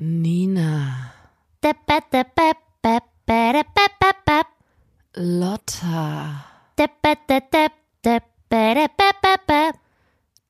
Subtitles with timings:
[0.00, 1.12] Nina.
[5.14, 6.44] Lotta.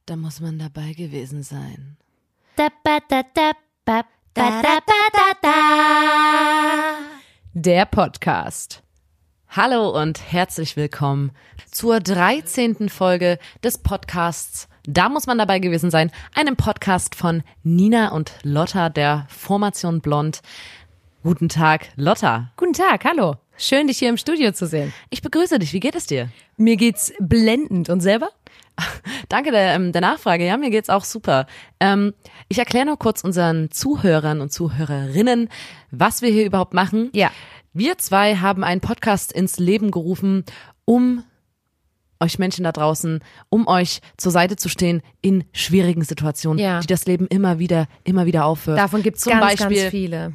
[0.07, 1.98] Da muss man dabei gewesen sein.
[7.52, 8.82] Der Podcast.
[9.50, 11.32] Hallo und herzlich willkommen
[11.70, 12.88] zur 13.
[12.88, 18.89] Folge des Podcasts Da muss man dabei gewesen sein, einem Podcast von Nina und Lotta
[18.89, 20.40] der Formation Blond.
[21.22, 22.53] Guten Tag, Lotta.
[22.57, 23.35] Guten Tag, hallo.
[23.58, 24.94] Schön, dich hier im Studio zu sehen.
[25.11, 25.75] Ich begrüße dich.
[25.75, 26.30] Wie geht es dir?
[26.57, 27.90] Mir geht's blendend.
[27.90, 28.30] Und selber?
[29.29, 30.46] Danke der, ähm, der Nachfrage.
[30.46, 31.46] Ja, mir geht's auch super.
[31.80, 32.14] Ähm,
[32.48, 35.50] ich erkläre nur kurz unseren Zuhörern und Zuhörerinnen,
[35.91, 37.11] was wir hier überhaupt machen.
[37.12, 37.30] Ja.
[37.75, 40.47] Wir zwei haben einen Podcast ins Leben gerufen,
[40.86, 41.25] um
[42.20, 46.81] euch Menschen da draußen, um euch zur Seite zu stehen in schwierigen Situationen, Ja.
[46.81, 48.78] die das Leben immer wieder, immer wieder aufwirft.
[48.78, 50.33] Davon gibt's Zum ganz, Beispiel, ganz viele.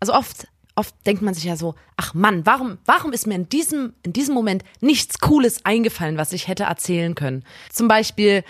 [0.00, 3.48] also oft, oft denkt man sich ja so, ach Mann, warum, warum ist mir in
[3.48, 7.42] diesem, in diesem Moment nichts Cooles eingefallen, was ich hätte erzählen können?
[7.72, 8.44] Zum Beispiel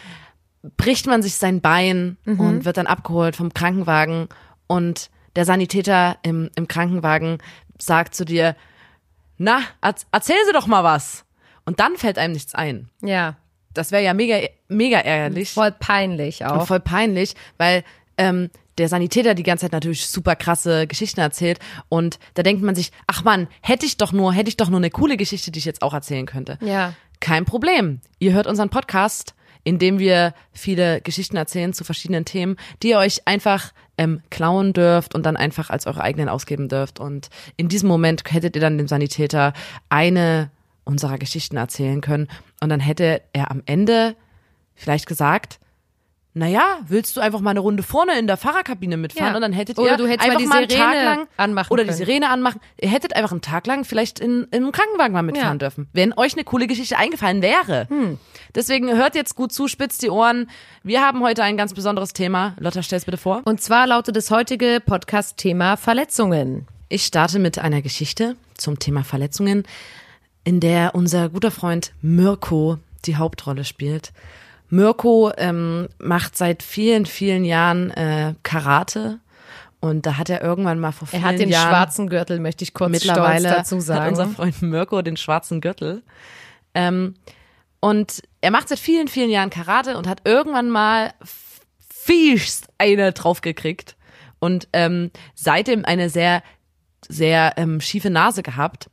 [0.77, 4.29] bricht man sich sein Bein und wird dann abgeholt vom Krankenwagen
[4.67, 7.39] und der Sanitäter im, im Krankenwagen
[7.79, 8.56] sagt zu dir,
[9.36, 11.25] na, erz- erzähl sie doch mal was.
[11.69, 12.88] Und dann fällt einem nichts ein.
[13.02, 13.36] Ja.
[13.74, 14.38] Das wäre ja mega,
[14.69, 15.50] mega ärgerlich.
[15.50, 16.66] Voll peinlich Und auch.
[16.66, 17.84] voll peinlich, weil
[18.16, 21.58] ähm, der Sanitäter die ganze Zeit natürlich super krasse Geschichten erzählt
[21.91, 24.78] und da denkt man sich, ach man, hätte ich doch nur, hätte ich doch nur
[24.78, 26.56] eine coole Geschichte, die ich jetzt auch erzählen könnte.
[26.62, 26.94] Ja.
[27.20, 28.00] Kein Problem.
[28.19, 32.98] Ihr hört unseren Podcast, in dem wir viele Geschichten erzählen zu verschiedenen Themen, die ihr
[32.98, 36.98] euch einfach ähm, klauen dürft und dann einfach als eure eigenen ausgeben dürft.
[36.98, 39.52] Und in diesem Moment hättet ihr dann dem Sanitäter
[39.91, 40.50] eine
[40.89, 42.27] unserer Geschichten erzählen können
[42.61, 44.17] und dann hätte er am Ende
[44.75, 45.61] vielleicht gesagt,
[46.34, 49.34] naja, willst du einfach mal eine Runde vorne in der Fahrerkabine mitfahren Ja.
[49.36, 51.28] und dann hättet Oder ihr du hättest einfach mal die mal einen Tag Sirene lang
[51.36, 51.98] anmachen oder die können.
[51.98, 52.61] Sirene anmachen.
[52.80, 55.58] Ihr hättet einfach einen Tag lang vielleicht in, in einem Krankenwagen mal mitfahren Ja.
[55.58, 57.89] dürfen, wenn euch eine coole Geschichte eingefallen wäre.
[58.55, 60.48] Deswegen hört jetzt gut zu, spitzt die Ohren.
[60.84, 62.55] Wir haben heute ein ganz besonderes Thema.
[62.61, 63.42] Lotta, stell's bitte vor.
[63.45, 66.68] Und zwar lautet das heutige Podcast-Thema Verletzungen.
[66.89, 69.64] Ich starte mit einer Geschichte zum Thema Verletzungen,
[70.48, 74.14] in der unser guter Freund Mirko die Hauptrolle spielt.
[74.70, 79.20] Mirko ähm, macht seit vielen, vielen Jahren äh, Karate
[79.81, 82.64] und da hat er irgendwann mal vor Er vielen hat den Jahren schwarzen Gürtel, möchte
[82.64, 84.35] ich kurz mittlerweile dazu hat unser sagen.
[84.35, 86.03] Freund Mirko den schwarzen Gürtel.
[86.73, 87.17] Ähm,
[87.81, 91.13] und er macht seit vielen, vielen Jahren Karate und hat irgendwann mal
[91.91, 93.97] fiesst eine draufgekriegt
[94.39, 96.42] und ähm, seitdem eine sehr,
[97.07, 98.89] sehr ähm, schiefe Nase gehabt.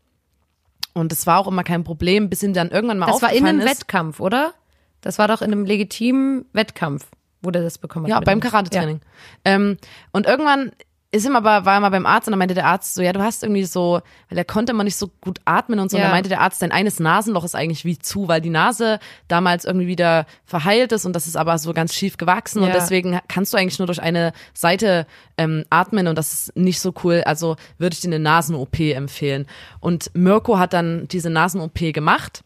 [0.97, 3.35] Und es war auch immer kein Problem, bis ihm dann irgendwann mal Das war in
[3.35, 3.79] aufgefallen einem ist.
[3.81, 4.53] Wettkampf, oder?
[5.01, 7.05] Das war doch in einem legitimen Wettkampf,
[7.41, 8.11] wo der das bekommen hat.
[8.11, 9.01] Ja, beim Karate-Training.
[9.43, 9.77] Ähm,
[10.13, 10.71] und irgendwann
[11.15, 13.13] ist ihm aber, war er mal beim Arzt und dann meinte der Arzt so, ja,
[13.13, 15.97] du hast irgendwie so, weil er konnte immer nicht so gut atmen und so.
[15.97, 16.07] Und Ja.
[16.07, 19.65] dann meinte der Arzt, dein eines Nasenloch ist eigentlich wie zu, weil die Nase damals
[19.65, 22.73] irgendwie wieder verheilt ist und das ist aber so ganz schief gewachsen und Ja.
[22.73, 25.05] deswegen kannst du eigentlich nur durch eine Seite
[25.37, 27.23] ähm, atmen und das ist nicht so cool.
[27.25, 29.47] Also würde ich dir eine Nasen-OP empfehlen.
[29.81, 32.44] Und Mirko hat dann diese Nasen-OP gemacht.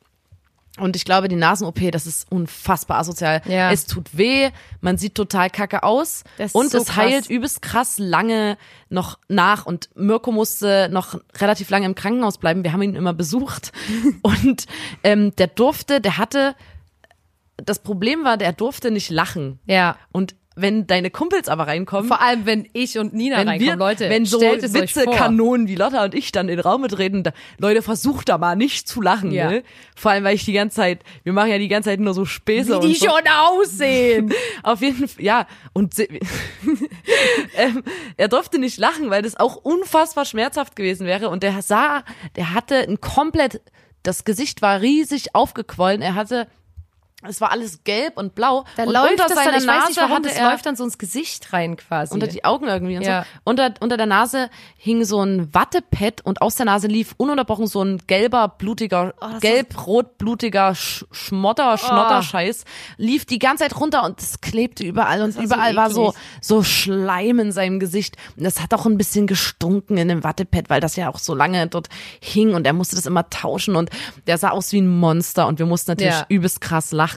[0.79, 3.41] Und ich glaube, die Nasen-OP, das ist unfassbar asozial.
[3.45, 3.71] Ja.
[3.71, 4.49] Es tut weh,
[4.81, 6.95] man sieht total kacke aus Das und so es krass.
[6.97, 8.57] heilt übelst krass lange
[8.89, 9.65] noch nach.
[9.65, 12.63] Und Mirko musste noch relativ lange im Krankenhaus bleiben.
[12.63, 13.71] Wir haben ihn immer besucht.
[14.21, 14.65] und
[15.03, 16.55] ähm, der durfte, der hatte,
[17.57, 19.59] das Problem war, der durfte nicht lachen.
[19.65, 19.97] Ja.
[20.11, 23.77] Und wenn deine Kumpels aber reinkommen, Vor allem, wenn ich und Nina wenn reinkommen, wir,
[23.77, 25.03] Leute, wenn so stellt es euch vor.
[25.03, 28.55] Witzekanonen wie Lotta und ich dann in den Raum mitreden, da, Leute, versucht da mal
[28.55, 29.49] nicht zu lachen, Ja.
[29.49, 29.63] ne?
[29.95, 32.25] Vor allem, weil ich die ganze Zeit, wir machen ja die ganze Zeit nur so
[32.25, 33.05] Späße Wie und die so.
[33.07, 34.33] schon aussehen.
[34.63, 35.47] Auf jeden Fall, ja.
[35.73, 35.93] Und
[37.55, 37.83] ähm,
[38.17, 41.29] er durfte nicht lachen, weil das auch unfassbar schmerzhaft gewesen wäre.
[41.29, 42.03] Und der sah,
[42.35, 43.61] der hatte ein komplett,
[44.03, 46.01] das Gesicht war riesig aufgequollen.
[46.01, 46.47] Er hatte,
[47.27, 48.63] es war alles gelb und blau.
[48.77, 50.75] Da und läuft unter das seiner dann, ich Nase weiß nicht warum, das läuft dann
[50.77, 52.13] so ins Gesicht rein quasi.
[52.13, 53.23] unter die Augen irgendwie und Ja.
[53.23, 53.27] so.
[53.43, 57.83] Unter, unter der Nase hing so ein Wattepad und aus der Nase lief ununterbrochen so
[57.83, 62.63] ein gelber, blutiger, Oh, das gelb-rot blutiger Sch Schmotter, Schnotter-Scheiß.
[62.97, 66.13] Lief die ganze Zeit runter und es klebte überall und war so überall war so,
[66.41, 68.15] so Schleim in seinem Gesicht.
[68.37, 71.35] Und das hat auch ein bisschen gestunken in dem Wattepad, weil das ja auch so
[71.35, 71.89] lange dort
[72.21, 73.89] hing und er musste das immer tauschen und
[74.27, 76.25] der sah aus wie ein Monster und wir mussten natürlich Ja.
[76.29, 77.08] übelst krass lachen.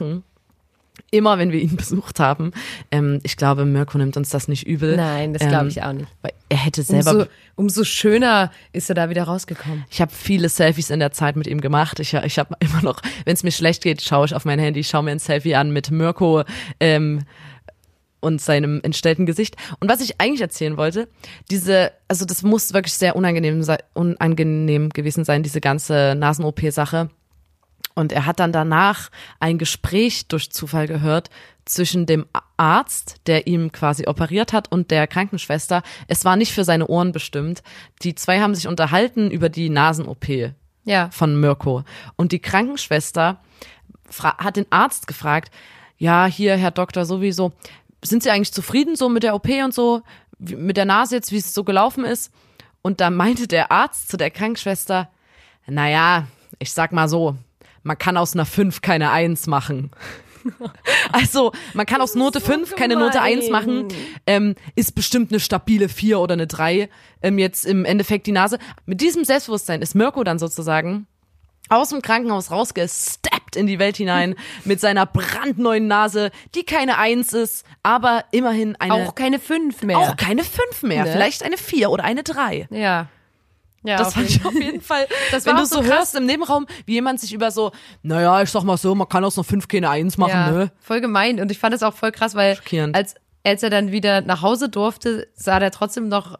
[1.09, 2.51] Immer wenn wir ihn besucht haben.
[2.91, 4.95] Ähm, ich glaube, Mirko nimmt uns das nicht übel.
[4.95, 6.07] Nein, das glaube ich auch nicht.
[6.21, 7.11] Weil er hätte selber.
[7.11, 7.25] Umso,
[7.55, 9.85] umso schöner ist er da wieder rausgekommen.
[9.89, 11.99] ich habe viele Selfies in der Zeit mit ihm gemacht.
[11.99, 14.83] Ich, ich habe immer noch, wenn es mir schlecht geht, schaue ich auf mein Handy,
[14.83, 16.43] schaue mir ein Selfie an mit Mirko
[16.79, 17.21] ähm,
[18.23, 19.55] und seinem entstellten Gesicht.
[19.79, 21.09] Und was ich eigentlich erzählen wollte,
[21.51, 23.63] diese, also das muss wirklich sehr unangenehm,
[23.93, 27.09] unangenehm gewesen sein, diese ganze Nasen-OP-Sache.
[27.95, 29.09] Und er hat dann danach
[29.39, 31.29] ein Gespräch durch Zufall gehört
[31.65, 32.25] zwischen dem
[32.57, 35.83] Arzt, der ihm quasi operiert hat, und der Krankenschwester.
[36.07, 37.63] Es war nicht für seine Ohren bestimmt.
[38.01, 40.53] Die zwei haben sich unterhalten über die Nasen-OP
[40.85, 41.09] Ja.
[41.11, 41.83] von Mirko.
[42.15, 43.39] Und die Krankenschwester
[44.21, 45.51] hat den Arzt gefragt,
[45.97, 47.53] ja, hier, Herr Doktor, sowieso,
[48.03, 50.01] sind Sie eigentlich zufrieden so mit der OP und so,
[50.39, 52.31] mit der Nase jetzt, wie es so gelaufen ist?
[52.81, 55.09] Und da meinte der Arzt zu der Krankenschwester,
[55.67, 56.27] naja,
[56.59, 57.37] ich sag mal so,
[57.83, 59.91] man kann aus einer 5 keine 1 machen.
[61.13, 63.87] Also, man kann aus Note 5 keine Note 1 machen.
[64.27, 66.89] Ähm, ist bestimmt eine stabile 4 oder eine 3.
[67.21, 68.57] Ähm, jetzt im Endeffekt die Nase.
[68.85, 71.07] Mit diesem Selbstbewusstsein ist Mirko dann sozusagen
[71.69, 77.31] aus dem Krankenhaus rausgesteppt in die Welt hinein mit seiner brandneuen Nase, die keine 1
[77.31, 79.97] ist, aber immerhin eine Auch keine fünf mehr.
[79.97, 81.11] auch keine 5 mehr, Ne?
[81.13, 82.67] vielleicht eine 4 oder eine 3.
[82.69, 83.07] Ja.
[83.83, 85.91] Ja, Das fand ich auf jeden Fall, Das wenn du so so krass.
[85.91, 87.71] hörst im Nebenraum, wie jemand sich über so,
[88.01, 90.71] naja, ich sag mal so, man kann aus einer 5 keine 1 machen, ja, ne?
[90.79, 91.39] voll gemein.
[91.41, 92.57] Und ich fand es auch voll krass, weil
[92.93, 96.37] als, als er dann wieder nach Hause durfte, sah der trotzdem noch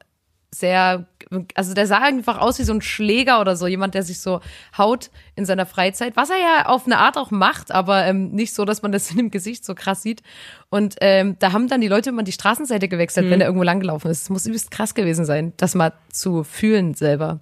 [0.52, 1.08] sehr,
[1.56, 4.40] also der sah einfach aus wie so ein Schläger oder so, jemand, der sich so
[4.78, 8.54] haut in seiner Freizeit, was er ja auf eine Art auch macht, aber ähm, nicht
[8.54, 10.22] so, dass man das in dem Gesicht so krass sieht.
[10.70, 14.10] Und ähm, da haben dann die Leute immer die Straßenseite gewechselt, wenn er irgendwo langgelaufen
[14.10, 14.24] ist.
[14.24, 17.40] Es muss übelst krass gewesen sein, das mal zu fühlen selber.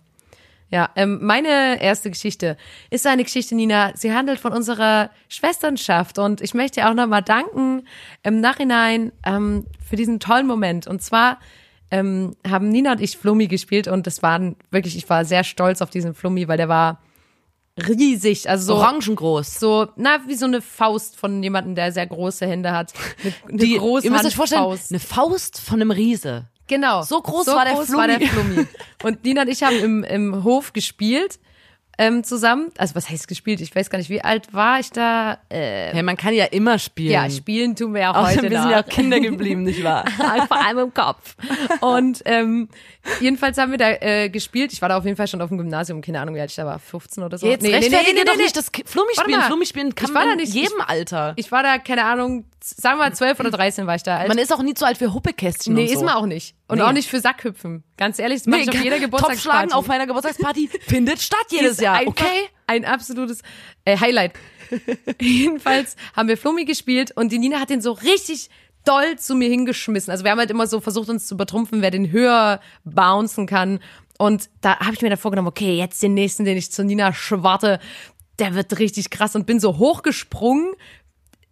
[0.71, 2.55] Ja, ähm, meine erste Geschichte
[2.89, 3.91] ist eine Geschichte, Nina.
[3.94, 7.85] Sie handelt von unserer Schwesternschaft und ich möchte auch nochmal danken
[8.23, 10.87] im Nachhinein ähm, für diesen tollen Moment.
[10.87, 11.39] Und zwar
[11.91, 15.81] ähm, haben Nina und ich Flummi gespielt und das waren wirklich, ich war sehr stolz
[15.81, 17.01] auf diesen Flummi, weil der war
[17.88, 19.59] riesig, also so Orangengroß.
[19.59, 22.93] so, na, wie so eine Faust von jemandem, der sehr große Hände hat.
[23.23, 24.91] Eine, eine Die, große ihr müsst euch vorstellen, Handfaust.
[24.91, 26.47] eine Faust von einem Riese.
[26.67, 27.01] Genau.
[27.01, 28.53] So groß war der groß war der Flummi.
[28.53, 28.67] Flummi.
[29.03, 31.39] Und Nina und ich haben im, im Hof gespielt
[32.01, 32.71] ähm, zusammen.
[32.77, 33.62] Also was heißt gespielt?
[33.62, 35.38] Ich weiß gar nicht, wie alt war ich da?
[35.50, 37.12] Äh, Hey, man kann ja immer spielen.
[37.12, 40.06] ja, spielen tun wir ja auch heute wir sind ja auch Kinder geblieben, nicht wahr?
[40.48, 41.36] Vor allem im Kopf.
[41.81, 42.69] Und ähm,
[43.19, 44.74] jedenfalls haben wir da äh, gespielt.
[44.74, 46.56] Ich war da auf jeden Fall schon auf dem Gymnasium, keine Ahnung, wie alt ich
[46.56, 47.48] da war, 15 oder so.
[47.48, 49.42] Jetzt rechtfertige doch nicht das Flummi spielen.
[49.42, 51.33] Flummi spielen kann man da in nicht- jedem ich- Alter.
[51.36, 54.27] Ich war da, keine Ahnung, sagen wir mal 12 oder 13 war ich da alt.
[54.27, 55.94] man ist auch nie zu alt für Huppekästchen nee, und so.
[55.95, 56.56] ist man auch nicht.
[56.71, 56.83] Und Nee.
[56.85, 57.83] auch nicht für Sackhüpfen.
[57.97, 59.73] Ganz ehrlich, das mache ich auf jeder Topfschlagen Geburtstagsparty.
[59.73, 62.47] auf meiner Geburtstagsparty findet statt jedes ist Jahr, okay?
[62.65, 63.41] Ein absolutes
[63.83, 64.31] äh, Highlight.
[65.21, 68.50] Jedenfalls haben wir Flummi gespielt und die Nina hat den so richtig
[68.85, 70.12] doll zu mir hingeschmissen.
[70.12, 73.79] Also wir haben halt immer so versucht, uns zu übertrumpfen, wer den höher bouncen kann.
[74.18, 77.12] Und da habe ich mir dann vorgenommen, okay, jetzt den nächsten, den ich zu Nina
[77.12, 77.79] schwarte,
[78.39, 80.71] der wird richtig krass und bin so hochgesprungen,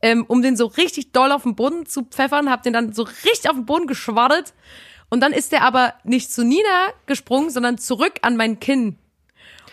[0.01, 3.04] ähm, um den so richtig doll auf den Boden zu pfeffern, hab den dann so
[3.04, 4.54] richtig auf den Boden geschwaddelt.
[5.09, 8.97] Und dann ist der aber nicht zu Nina gesprungen, sondern zurück an mein Kinn.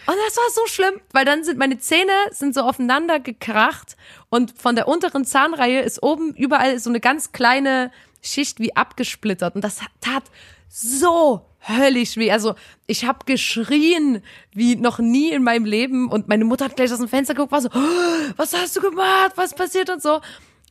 [0.07, 3.97] Und das war so schlimm, weil dann sind meine Zähne sind so aufeinander gekracht
[4.31, 7.91] und von der unteren Zahnreihe ist oben überall so eine ganz kleine
[8.23, 10.23] Schicht wie abgesplittert und das tat
[10.69, 12.31] so höllisch weh.
[12.31, 12.55] Also
[12.87, 14.23] ich habe geschrien
[14.53, 17.51] wie noch nie in meinem Leben und meine Mutter hat gleich aus dem Fenster geguckt,
[17.51, 20.21] war so, "Oh, was hast du gemacht, was passiert und so.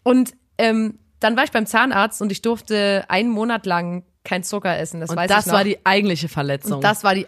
[0.03, 4.77] Und ähm, dann war ich beim Zahnarzt und ich durfte einen Monat lang kein Zucker
[4.77, 4.99] essen.
[4.99, 5.53] Das Und weiß das ich noch.
[5.53, 6.81] war die eigentliche Verletzung.
[6.81, 7.27] Das war die,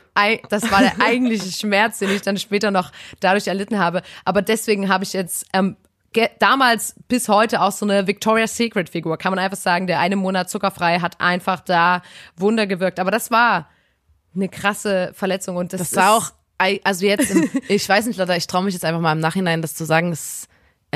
[0.49, 4.01] das war der eigentliche Schmerz, den ich dann später noch dadurch erlitten habe.
[4.25, 5.77] Aber deswegen habe ich jetzt ähm,
[6.39, 9.17] damals bis heute auch so eine Victoria's Secret Figur.
[9.17, 12.01] Kann man einfach sagen, der eine Monat zuckerfrei hat einfach da
[12.35, 12.99] Wunder gewirkt.
[12.99, 13.69] Aber das war
[14.35, 16.31] eine krasse Verletzung und das, Das ist war auch,
[16.83, 19.61] also jetzt, im, ich weiß nicht, Lotta, ich traue mich jetzt einfach mal im Nachhinein,
[19.61, 20.47] das zu sagen, es,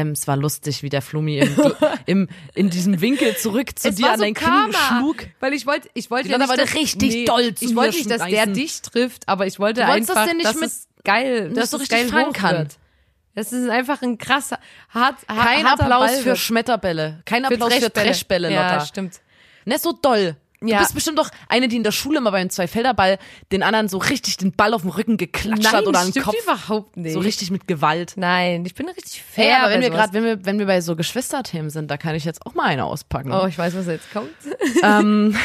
[0.01, 1.55] ähm, es war lustig, wie der Flummi im,
[2.05, 5.27] im, in diesem Winkel zurück zu es dir an so dein Kinn schlug.
[5.39, 8.10] weil ich wollte, ich wollte ja nicht, wollte dass- richtig doll zu Ich wollte nicht,
[8.12, 11.51] dass der dich trifft, aber ich wollte einfach, das denn nicht dass mit- es geil,
[11.53, 12.58] dass du es richtig geil fangen kann.
[12.58, 12.77] wird.
[13.34, 16.36] Das ist einfach ein krasser, hart, Kein harter Applaus Ball für.
[16.36, 17.22] Schmetterbälle.
[17.25, 18.74] Kein Für Applaus für Trashbälle, Lotta.
[18.74, 19.22] Ja, stimmt.
[19.63, 20.36] Ne, so doll.
[20.62, 20.77] Du Ja.
[20.77, 23.18] bist bestimmt doch eine, die in der Schule mal beim Zweifelderball
[23.51, 26.22] den anderen so richtig den Ball auf den Rücken geklatscht Nein, hat oder an den
[26.22, 26.36] Kopf.
[26.44, 27.13] überhaupt nicht.
[27.13, 28.13] So richtig mit Gewalt.
[28.15, 29.44] Nein, ich bin richtig fair.
[29.56, 32.13] Hey, aber wenn wir gerade, wenn wir, wenn wir bei so Geschwisterthemen sind, da kann
[32.13, 33.32] ich jetzt auch mal eine auspacken.
[33.32, 34.30] Oh, ich weiß, was jetzt kommt.
[34.84, 35.36] Ähm,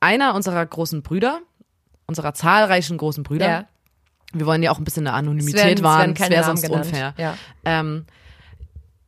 [0.00, 1.40] einer unserer großen Brüder,
[2.06, 3.64] unserer zahlreichen großen Brüder, Ja.
[4.32, 6.86] wir wollen ja auch ein bisschen eine Anonymität es wahren, das wäre sonst genannt.
[6.86, 7.14] unfair.
[7.18, 7.36] Ja.
[7.66, 8.06] Ähm,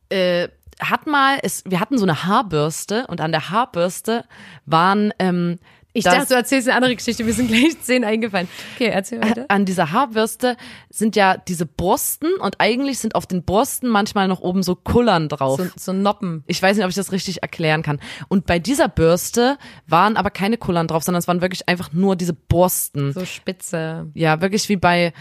[0.09, 4.25] äh, hat mal, es, wir hatten so eine Haarbürste und an der Haarbürste
[4.65, 5.57] waren ähm,
[5.93, 7.23] Ich dachte, du erzählst eine andere Geschichte.
[7.23, 8.49] Mir sind gleich zehn eingefallen.
[8.75, 9.45] Okay, erzähl weiter.
[9.47, 10.57] an dieser Haarbürste
[10.89, 15.29] sind ja diese Borsten und eigentlich sind auf den Borsten manchmal noch oben so Kullern
[15.29, 15.59] drauf.
[15.59, 16.43] So, so Noppen.
[16.47, 17.99] Ich weiß nicht, ob ich das richtig erklären kann.
[18.27, 22.17] Und bei dieser Bürste waren aber keine Kullern drauf, sondern es waren wirklich einfach nur
[22.17, 23.13] diese Borsten.
[23.13, 24.07] So spitze.
[24.13, 25.13] Ja, wirklich wie bei,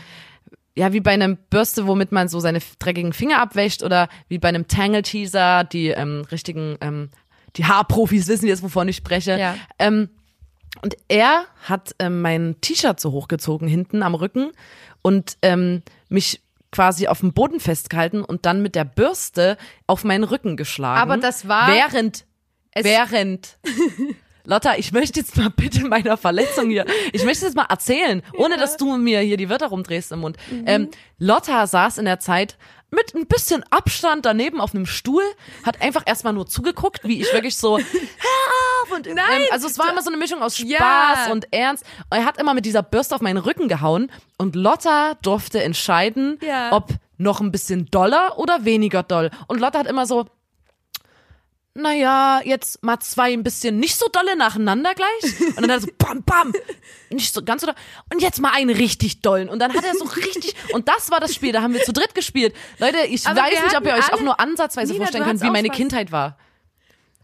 [0.76, 4.48] ja, wie bei einer Bürste, womit man so seine dreckigen Finger abwäscht oder wie bei
[4.48, 7.10] einem Tangle Teaser, die ähm, richtigen, ähm,
[7.56, 9.38] die Haarprofis wissen jetzt, wovon ich spreche.
[9.38, 9.54] Ja.
[9.78, 10.08] Ähm,
[10.82, 14.50] und er hat ähm, mein T-Shirt so hochgezogen hinten am Rücken
[15.02, 16.40] und ähm, mich
[16.72, 21.00] quasi auf dem Boden festgehalten und dann mit der Bürste auf meinen Rücken geschlagen.
[21.00, 22.24] Aber das war- während
[22.74, 23.58] während
[24.46, 28.56] Lotta, ich möchte jetzt mal bitte meiner Verletzung hier, ich möchte jetzt mal erzählen, ohne
[28.58, 30.36] dass du mir hier die Wörter rumdrehst im Mund.
[30.66, 32.56] Ähm, Lotta saß in der Zeit
[32.90, 35.22] mit ein bisschen Abstand daneben auf einem Stuhl,
[35.64, 38.92] hat einfach erstmal nur zugeguckt, wie ich wirklich so, hör auf!
[38.92, 39.18] Und, ähm,
[39.50, 40.68] also es war immer so eine Mischung aus Spaß
[41.26, 41.32] Ja.
[41.32, 41.84] und Ernst.
[42.10, 46.38] Und er hat immer mit dieser Bürste auf meinen Rücken gehauen und Lotta durfte entscheiden,
[46.42, 46.70] Ja.
[46.72, 49.30] ob noch ein bisschen doller oder weniger doll.
[49.48, 50.26] Und Lotta hat immer so,
[51.74, 55.40] naja, jetzt mal zwei ein bisschen nicht so dolle nacheinander gleich.
[55.56, 56.52] Und dann hat er so bam, bam.
[57.10, 57.76] Nicht so ganz so doll.
[58.12, 59.48] Und jetzt mal einen richtig dollen.
[59.48, 61.92] Und dann hat er so richtig, und das war das Spiel, da haben wir zu
[61.92, 62.54] dritt gespielt.
[62.78, 65.50] Leute, ich Aber weiß nicht, ob ihr euch auch nur ansatzweise Nina, vorstellen könnt, wie
[65.50, 65.76] meine Spaß.
[65.76, 66.38] Kindheit war.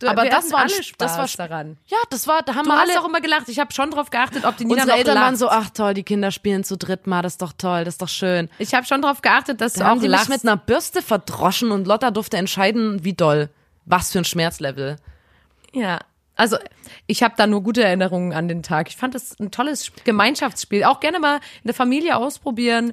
[0.00, 1.76] Du, Aber das war Spaß das war- daran.
[1.86, 3.48] Ja, das war, da haben Du wir hast alle, auch immer gelacht.
[3.50, 5.24] Ich habe schon drauf geachtet, ob die Nina unsere Eltern lacht.
[5.26, 7.94] waren so, ach toll, die Kinder spielen zu dritt mal, das ist doch toll, das
[7.94, 8.48] ist doch schön.
[8.58, 10.30] ich habe schon drauf geachtet, dass Da du haben auch die mich lachst.
[10.30, 13.50] mit einer Bürste verdroschen und Lotta durfte entscheiden, wie doll.
[13.90, 14.96] Was für ein Schmerzlevel.
[15.72, 15.98] Ja.
[16.36, 16.56] Also
[17.06, 18.88] ich habe da nur gute Erinnerungen an den Tag.
[18.88, 20.84] Ich fand das ein tolles Sp- Gemeinschaftsspiel.
[20.84, 22.92] Auch gerne mal in der Familie ausprobieren.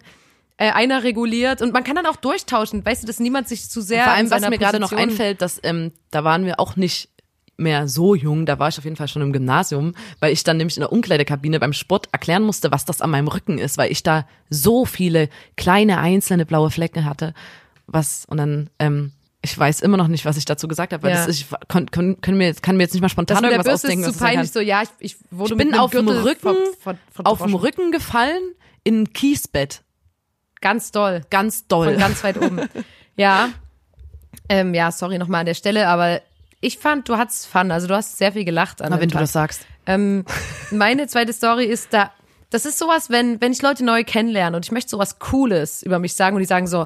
[0.58, 2.84] Äh, einer reguliert und man kann dann auch durchtauschen.
[2.84, 5.60] Weißt du, dass niemand sich zu sehr Vor allem, was mir gerade noch einfällt, dass
[5.63, 7.10] ähm, da waren wir auch nicht
[7.58, 10.58] mehr so jung, da war ich auf jeden Fall schon im Gymnasium, weil ich dann
[10.58, 13.92] nämlich in der Umkleidekabine beim Sport erklären musste, was das an meinem Rücken ist, weil
[13.92, 17.34] ich da so viele kleine einzelne blaue Flecken hatte.
[17.86, 19.12] Was und dann ähm,
[19.44, 21.17] ich weiß immer noch nicht, was ich dazu gesagt habe, weil Ja.
[21.17, 23.41] das ist, ich kon, kon, können mir jetzt, kann mir jetzt nicht mal spontan Das
[23.41, 24.10] mit der irgendwas Bürste ausdenken.
[24.10, 24.53] ist zu peinlich.
[24.53, 24.53] kann.
[24.53, 27.53] So, ja, ich, ich wurde Ich bin auf dem Rücken, ver, ver, auf dem.
[27.56, 28.41] Rücken gefallen
[28.84, 29.84] in ein Kiesbett,
[30.60, 31.22] Ganz doll.
[31.29, 31.89] ganz doll.
[31.91, 32.62] Von ganz weit oben.
[33.15, 33.50] Ja.
[34.50, 36.22] Ähm, ja, sorry nochmal an der Stelle, aber
[36.62, 37.72] ich fand, du hattest Fun.
[37.72, 39.24] Also du hast sehr viel gelacht an Na, wenn du Tag.
[39.24, 39.62] das sagst.
[39.88, 40.24] Ähm,
[40.72, 42.12] meine zweite Story ist da,
[42.50, 46.00] das ist sowas, wenn, wenn ich Leute neu kennenlerne und ich möchte sowas Cooles über
[46.00, 46.86] mich sagen und die sagen so,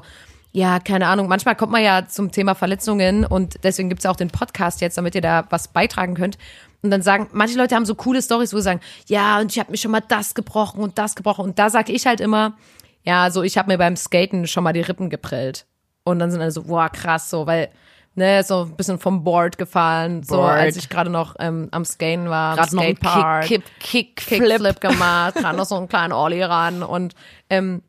[0.52, 4.16] ja, keine Ahnung, manchmal kommt man ja zum Thema Verletzungen und deswegen gibt's ja auch
[4.16, 6.36] den Podcast jetzt, damit ihr da was beitragen könnt.
[6.82, 9.58] Und dann sagen, manche Leute haben so coole Stories, wo sie sagen, ja, und ich
[9.58, 11.44] habe mir schon mal das gebrochen und das gebrochen.
[11.44, 12.54] Und da sage ich halt immer,
[13.02, 15.64] ja, so ich habe mir beim Skaten schon mal die Rippen geprellt.
[16.04, 17.70] Und dann sind alle so, boah, krass, so, weil,
[18.14, 20.50] ne, so ein bisschen vom Board gefallen, so Board.
[20.50, 23.44] als ich gerade noch ähm, am Skaten war, Gerade noch Skatepark.
[23.44, 24.48] Kick, Kick, Kick, Flip.
[24.48, 26.82] Kickflip gemacht, gerade noch so einen kleinen Ollie ran.
[26.82, 27.14] Und
[27.48, 27.82] ähm,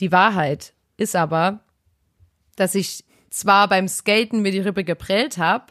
[0.00, 1.63] die Wahrheit ist aber,
[2.56, 5.64] dass ich zwar beim Skaten mir die Rippe geprellt habe,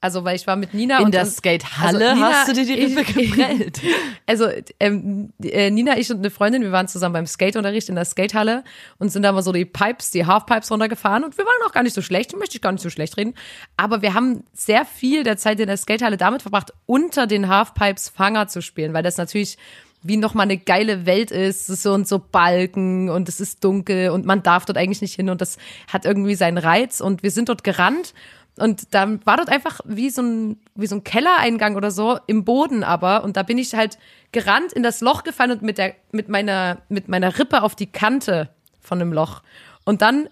[0.00, 2.64] also weil ich war mit Nina In und der Skatehalle also Nina- hast du dir
[2.64, 3.80] die Rippe ich- geprellt.
[4.26, 4.48] Also
[4.80, 8.64] ähm, äh, Nina, ich und eine Freundin, wir waren zusammen beim Skateunterricht in der Skatehalle
[8.98, 11.82] und sind da mal so die Pipes, die Halfpipes runtergefahren und wir waren auch gar
[11.82, 13.34] nicht so schlecht, möchte ich gar nicht so schlecht reden,
[13.76, 18.08] aber wir haben sehr viel der Zeit in der Skatehalle damit verbracht, unter den Halfpipes
[18.08, 19.58] Fanger zu spielen, weil das natürlich
[20.02, 24.26] wie nochmal eine geile Welt ist, so und so Balken und es ist dunkel und
[24.26, 27.48] man darf dort eigentlich nicht hin und das hat irgendwie seinen Reiz und wir sind
[27.48, 28.14] dort gerannt
[28.58, 32.44] und dann war dort einfach wie so ein, wie so ein Kellereingang oder so im
[32.44, 33.24] Boden aber.
[33.24, 33.98] Und da bin ich halt
[34.30, 37.86] gerannt, in das Loch gefallen und mit der, mit meiner, mit meiner Rippe auf die
[37.86, 39.42] Kante von dem Loch.
[39.84, 40.28] Und dann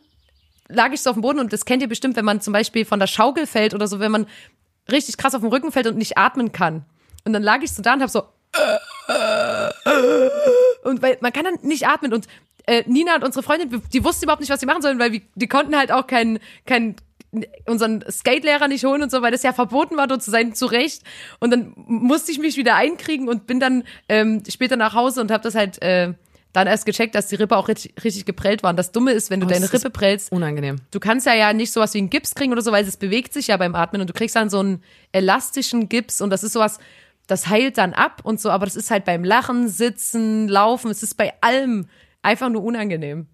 [0.68, 2.84] lag ich so auf dem Boden und das kennt ihr bestimmt, wenn man zum Beispiel
[2.84, 4.26] von der Schaukel fällt oder so, wenn man
[4.90, 6.84] richtig krass auf dem Rücken fällt und nicht atmen kann.
[7.24, 8.24] Und dann lag ich so da und hab so
[10.84, 12.26] und weil man kann dann nicht atmen und
[12.66, 15.20] äh, Nina und unsere Freundin, die wussten überhaupt nicht, was sie machen sollen, weil wir,
[15.34, 16.96] die konnten halt auch keinen keinen
[17.66, 20.66] unseren Skate-Lehrer nicht holen und so, weil das ja verboten war, dort zu sein, zu
[20.66, 21.02] Recht.
[21.38, 25.30] Und dann musste ich mich wieder einkriegen und bin dann ähm, später nach Hause und
[25.30, 26.12] habe das halt äh,
[26.52, 28.76] dann erst gecheckt, dass die Rippe auch richtig, richtig geprellt waren.
[28.76, 30.76] Das Dumme ist, wenn du das deine Rippe prellst, Unangenehm.
[30.90, 33.32] du kannst ja ja nicht sowas wie einen Gips kriegen oder so, weil es bewegt
[33.32, 34.82] sich ja beim Atmen und du kriegst dann so einen
[35.12, 36.78] elastischen Gips und das ist sowas,
[37.30, 41.02] das heilt dann ab und so, aber das ist halt beim Lachen, Sitzen, Laufen, es
[41.02, 41.88] ist bei allem
[42.22, 43.26] einfach nur unangenehm.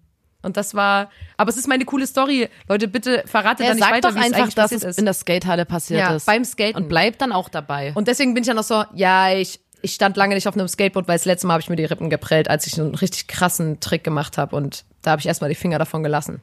[0.43, 2.47] Und das war, aber es ist meine coole Story.
[2.69, 4.89] Leute, bitte verrate Ja, dann nicht weiter, doch wie es einfach, eigentlich dass passiert es
[4.91, 4.99] ist.
[4.99, 6.25] in der Skatehalle passiert Ja, ist.
[6.25, 6.75] beim Skaten.
[6.83, 7.91] Und bleib dann auch dabei.
[7.95, 10.67] Und deswegen bin ich ja noch so, ja, ich, ich stand lange nicht auf einem
[10.67, 13.27] Skateboard, weil das letzte Mal habe ich mir die Rippen geprellt, als ich einen richtig
[13.27, 14.55] krassen Trick gemacht habe.
[14.55, 16.41] Und da habe ich erstmal die Finger davon gelassen.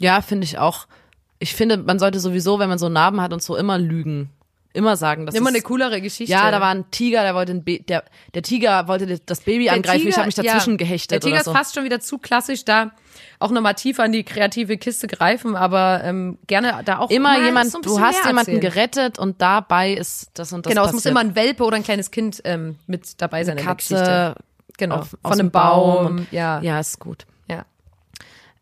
[0.00, 0.86] ja, finde ich auch.
[1.40, 4.30] Ich finde, man sollte sowieso, wenn man so Narben hat und so, immer lügen.
[4.74, 5.24] Immer sagen.
[5.24, 6.30] Das Immer eine coolere Geschichte.
[6.32, 8.04] Ja, da war ein Tiger, der wollte ein Be der,
[8.34, 11.20] der Tiger wollte das Baby Der angreifen, ich Tiger- habe mich dazwischen ja, gehechtet Der
[11.20, 11.52] Tiger oder ist so.
[11.54, 12.90] fast schon wieder zu klassisch, da
[13.38, 17.44] auch nochmal tiefer in die kreative Kiste greifen, aber ähm, gerne da auch Immer mal
[17.44, 20.94] jemand, so du hast jemanden gerettet und dabei ist das und das Genau, es passiert.
[20.94, 23.94] muss immer ein Welpe oder ein kleines Kind ähm, mit dabei sein in der Geschichte.
[24.04, 24.34] Katze
[24.76, 26.16] Genau, auf, von einem Baum.
[26.16, 26.60] Baum, ja.
[26.60, 27.26] ja, ist gut.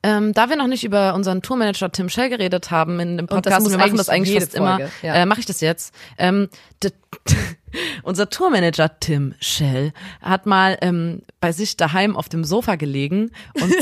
[0.04, 3.62] Ähm, da wir noch nicht über unseren Tourmanager Tim Shell geredet haben in dem Podcast,
[3.62, 5.14] muss wir machen das eigentlich fast immer, Folge, ja.
[5.14, 5.94] äh, mache ich das jetzt.
[6.18, 6.48] Ähm,
[8.02, 13.72] unser Tourmanager Tim Shell hat mal ähm, bei sich daheim auf dem Sofa gelegen und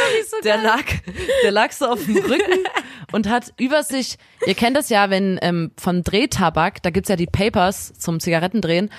[0.44, 0.84] der lag,
[1.44, 2.64] der lag so auf dem Rücken
[3.12, 7.16] und hat über sich, ihr kennt das ja, wenn ähm, von Drehtabak, da gibt's ja
[7.16, 8.90] die Papers zum Zigarettendrehen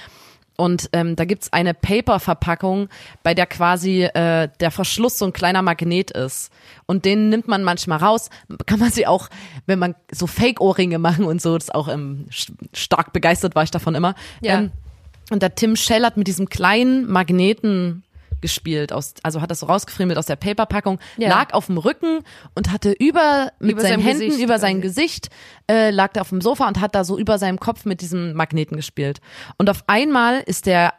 [0.62, 2.88] und ähm, da gibt's eine Paper-Verpackung,
[3.24, 6.52] bei der quasi äh, der Verschluss so ein kleiner Magnet ist.
[6.86, 8.30] Und den nimmt man manchmal raus.
[8.68, 9.28] Kann man sie auch,
[9.66, 13.64] wenn man so Fake-Ohrringe machen und so, das ist auch ähm, st- stark begeistert war
[13.64, 14.14] ich davon immer.
[14.42, 14.60] Ja.
[14.60, 14.72] Ähm,
[15.32, 18.04] und der Tim Shell hat mit diesem kleinen Magneten
[18.42, 21.30] gespielt, aus, also hat das so rausgefriemelt aus der Paperpackung, Ja.
[21.30, 22.20] lag auf dem Rücken
[22.56, 24.82] und hatte über, mit Über seinen Händen, Gesicht über sein.
[24.82, 25.30] Gesicht,
[25.70, 28.34] äh, lag der auf dem Sofa und hat da so über seinem Kopf mit diesem
[28.34, 29.22] Magneten gespielt.
[29.58, 30.94] Und auf einmal ist der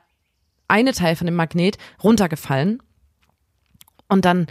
[0.69, 2.83] eine Teil von dem Magnet runtergefallen
[4.09, 4.47] und dann,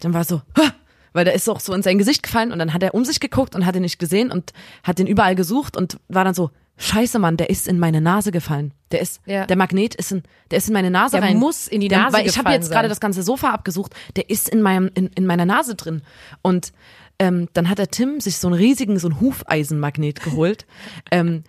[0.00, 0.72] dann war so, "Hah!"
[1.12, 3.18] weil der ist auch so in sein Gesicht gefallen und dann hat er um sich
[3.20, 4.52] geguckt und hat ihn nicht gesehen und
[4.84, 8.30] hat den überall gesucht und war dann so, scheiße Mann, der ist in meine Nase
[8.32, 8.72] gefallen.
[8.92, 9.44] Der ist, Ja.
[9.46, 11.36] der Magnet ist in, der ist in meine Nase Der rein.
[11.36, 14.30] muss in die der, Nase Weil ich habe jetzt gerade das ganze Sofa abgesucht, der
[14.30, 16.02] ist in meinem, in, in meiner Nase drin.
[16.40, 16.72] Und
[17.18, 20.66] ähm, dann hat der Tim sich so einen riesigen, so einen Hufeisenmagnet geholt.
[21.10, 21.42] ähm,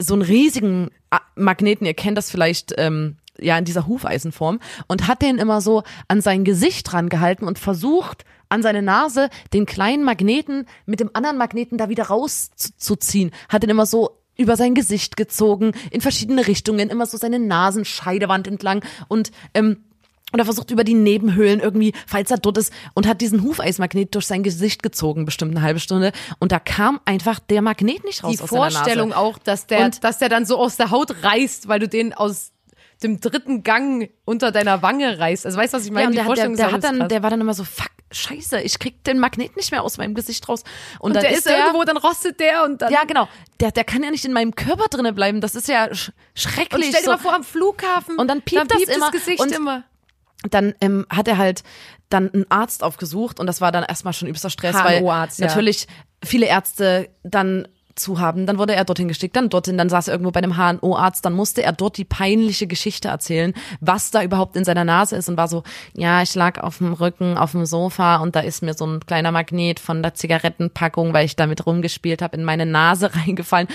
[0.00, 5.08] so einen riesigen A- Magneten, ihr kennt das vielleicht, ähm, ja, in dieser Hufeisenform und
[5.08, 9.66] hat den immer so an sein Gesicht dran gehalten und versucht, an seine Nase den
[9.66, 13.32] kleinen Magneten mit dem anderen Magneten da wieder rauszuziehen.
[13.48, 18.46] Hat den immer so über sein Gesicht gezogen, in verschiedene Richtungen, immer so seine Nasenscheidewand
[18.48, 19.78] entlang und ähm,
[20.32, 24.12] und er versucht über die Nebenhöhlen irgendwie, falls er dort ist, und hat diesen Hufeismagnet
[24.16, 26.10] durch sein Gesicht gezogen, bestimmt eine halbe Stunde.
[26.40, 29.20] Und da kam einfach der Magnet nicht raus Die aus seiner Vorstellung Nase.
[29.20, 32.12] auch, dass der, Und- dass der dann so aus der Haut reißt, weil du den
[32.12, 32.50] aus
[33.04, 35.46] dem dritten Gang unter deiner Wange reißt.
[35.46, 36.12] Also weißt du, was ich meine?
[36.14, 38.60] Ja, und Die der, der, der, hat dann, der war dann immer so, fuck, scheiße,
[38.60, 40.62] ich krieg den Magnet nicht mehr aus meinem Gesicht raus.
[40.98, 42.92] Und, und dann der ist der, irgendwo, dann rostet der und dann.
[42.92, 43.28] ja genau,
[43.60, 46.72] der, der kann ja nicht in meinem Körper drinne bleiben, das ist ja sch schrecklich.
[46.72, 47.10] und stell dir so.
[47.12, 48.16] mal vor, am Flughafen.
[48.16, 49.84] Und dann piept das immer Gesicht und- immer.
[50.50, 51.62] dann ähm, hat er halt
[52.08, 55.46] dann einen Arzt aufgesucht und das war dann erstmal schon übster Stress, weil HNO-Arzt, ja.
[55.46, 55.88] natürlich
[56.24, 57.66] viele Ärzte dann
[57.96, 58.46] zu haben.
[58.46, 61.32] Dann wurde er dorthin geschickt, dann dorthin, dann saß er irgendwo bei einem HNO-Arzt, dann
[61.32, 65.36] musste er dort die peinliche Geschichte erzählen, was da überhaupt in seiner Nase ist und
[65.36, 65.62] war so,
[65.94, 69.00] ja, ich lag auf dem Rücken auf dem Sofa und da ist mir so ein
[69.00, 73.68] kleiner Magnet von der Zigarettenpackung, weil ich damit rumgespielt habe, in meine Nase reingefallen.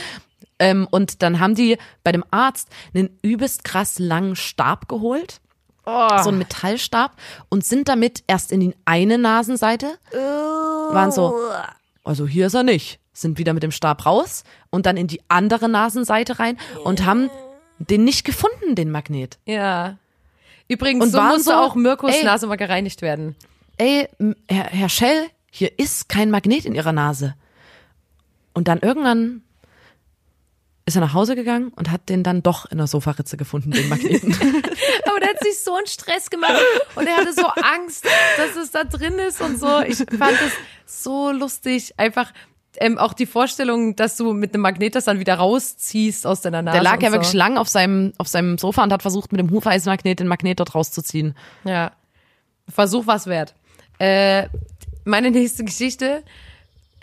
[0.60, 5.42] Ähm, und dann haben die bei dem Arzt einen übelst krass langen Stab geholt
[5.84, 7.14] so einen Metallstab
[7.50, 9.98] und sind damit erst in die eine Nasenseite,
[10.94, 11.36] waren so,
[12.04, 15.22] also hier ist er nicht, sind wieder mit dem Stab raus und dann in die
[15.28, 17.30] andere Nasenseite rein und haben
[17.80, 19.40] den nicht gefunden, den Magnet.
[19.46, 19.98] Ja.
[20.68, 22.24] Übrigens, Und so musste so, auch Mirkos ey.
[22.24, 23.36] Nase mal gereinigt werden.
[23.78, 24.08] Ey,
[24.48, 27.36] Herr, Herr Schell, hier ist kein Magnet in Ihrer Nase.
[28.54, 29.44] Und dann irgendwann
[30.86, 33.88] ist er nach Hause gegangen und hat den dann doch in der Sofaritze gefunden, den
[33.90, 34.34] Magneten.
[35.06, 36.54] Aber der hat sich so einen Stress gemacht
[36.96, 38.06] und er hatte so Angst,
[38.38, 39.82] dass es da drin ist und so.
[39.82, 40.52] Ich fand das
[40.86, 41.94] so lustig.
[41.98, 42.32] Einfach
[42.78, 46.62] ähm, auch die Vorstellung, dass du mit einem Magnet das dann wieder rausziehst aus deiner
[46.62, 46.76] Nase.
[46.76, 47.14] Der lag ja so.
[47.16, 50.60] wirklich lang auf seinem, auf seinem Sofa und hat versucht, mit dem Hufeisenmagnet den Magnet
[50.60, 51.36] dort rauszuziehen.
[51.64, 51.92] Ja.
[52.70, 53.54] Versuch was wert.
[54.00, 54.48] Äh,
[55.04, 56.24] meine nächste Geschichte,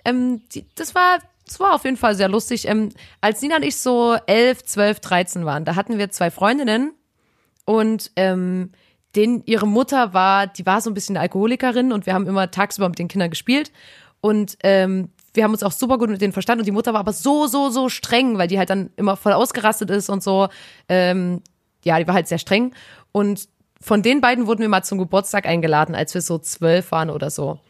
[0.05, 2.67] ähm, die, das war, das war auf jeden Fall sehr lustig.
[2.67, 6.93] Ähm, als Nina und ich so elf, zwölf, dreizehn waren, da hatten wir zwei Freundinnen
[7.65, 8.73] und ähm,
[9.17, 12.89] denen ihre Mutter war, die war so ein bisschen Alkoholikerin und wir haben immer tagsüber
[12.89, 13.73] mit den Kindern gespielt
[14.21, 17.01] und ähm, wir haben uns auch super gut mit denen verstanden und die Mutter war
[17.01, 20.49] aber so, so, so streng, weil die halt dann immer voll ausgerastet ist und so.
[20.89, 21.43] Ähm,
[21.85, 22.75] ja, die war halt sehr streng.
[23.13, 23.49] Und
[23.81, 27.31] von den beiden wurden wir mal zum Geburtstag eingeladen, als wir so zwölf waren oder
[27.31, 27.61] so.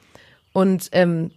[0.55, 1.31] Und ähm,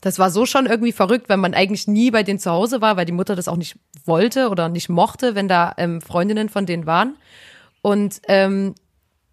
[0.00, 2.96] das war so schon irgendwie verrückt, wenn man eigentlich nie bei denen zu Hause war,
[2.96, 6.66] weil die Mutter das auch nicht wollte oder nicht mochte, wenn da ähm, Freundinnen von
[6.66, 7.16] denen waren.
[7.82, 8.76] Und ähm,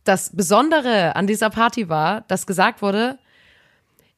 [0.05, 3.19] das Besondere an dieser Party war, dass gesagt wurde,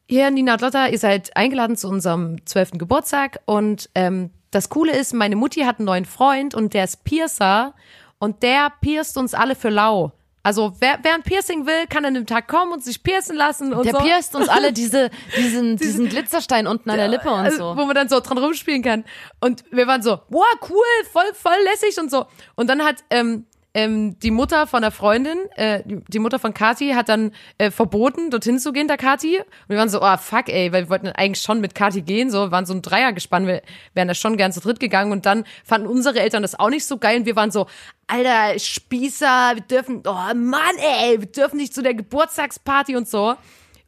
[0.08, 4.96] hier, Nina und Lotta, ihr seid eingeladen zu unserem zwölften Geburtstag und ähm, das Coole
[4.96, 7.74] ist, meine Mutti hat einen neuen Freund und der ist Piercer
[8.18, 10.12] und der pierst uns alle für lau.
[10.42, 13.74] Also wer, wer ein Piercing will, kann an dem Tag kommen und sich piercen lassen
[13.74, 13.98] und Der so.
[13.98, 17.76] pierst uns alle diese, diesen, diesen Glitzerstein unten an der Lippe und Also, so.
[17.76, 19.04] Wo man dann so dran rumspielen kann.
[19.40, 22.24] Und wir waren so, wow, cool, voll, voll lässig und so.
[22.54, 26.92] Und dann hat ähm, ähm, die Mutter von der Freundin, äh, die- Mutter von Kati,
[26.94, 29.38] hat dann äh, verboten, dorthin zu gehen, der Kati.
[29.38, 32.30] Und wir waren so, oh fuck, ey, weil wir wollten eigentlich schon mit Kati gehen,
[32.30, 33.62] so, wir waren so ein Dreier gespannt, wir
[33.94, 36.86] wären da schon gern zu dritt gegangen und dann fanden unsere Eltern das auch nicht
[36.86, 37.66] so geil und wir waren so,
[38.06, 43.34] Alter, Spießer, wir dürfen, oh Mann, ey, wir dürfen nicht zu der Geburtstagsparty und so.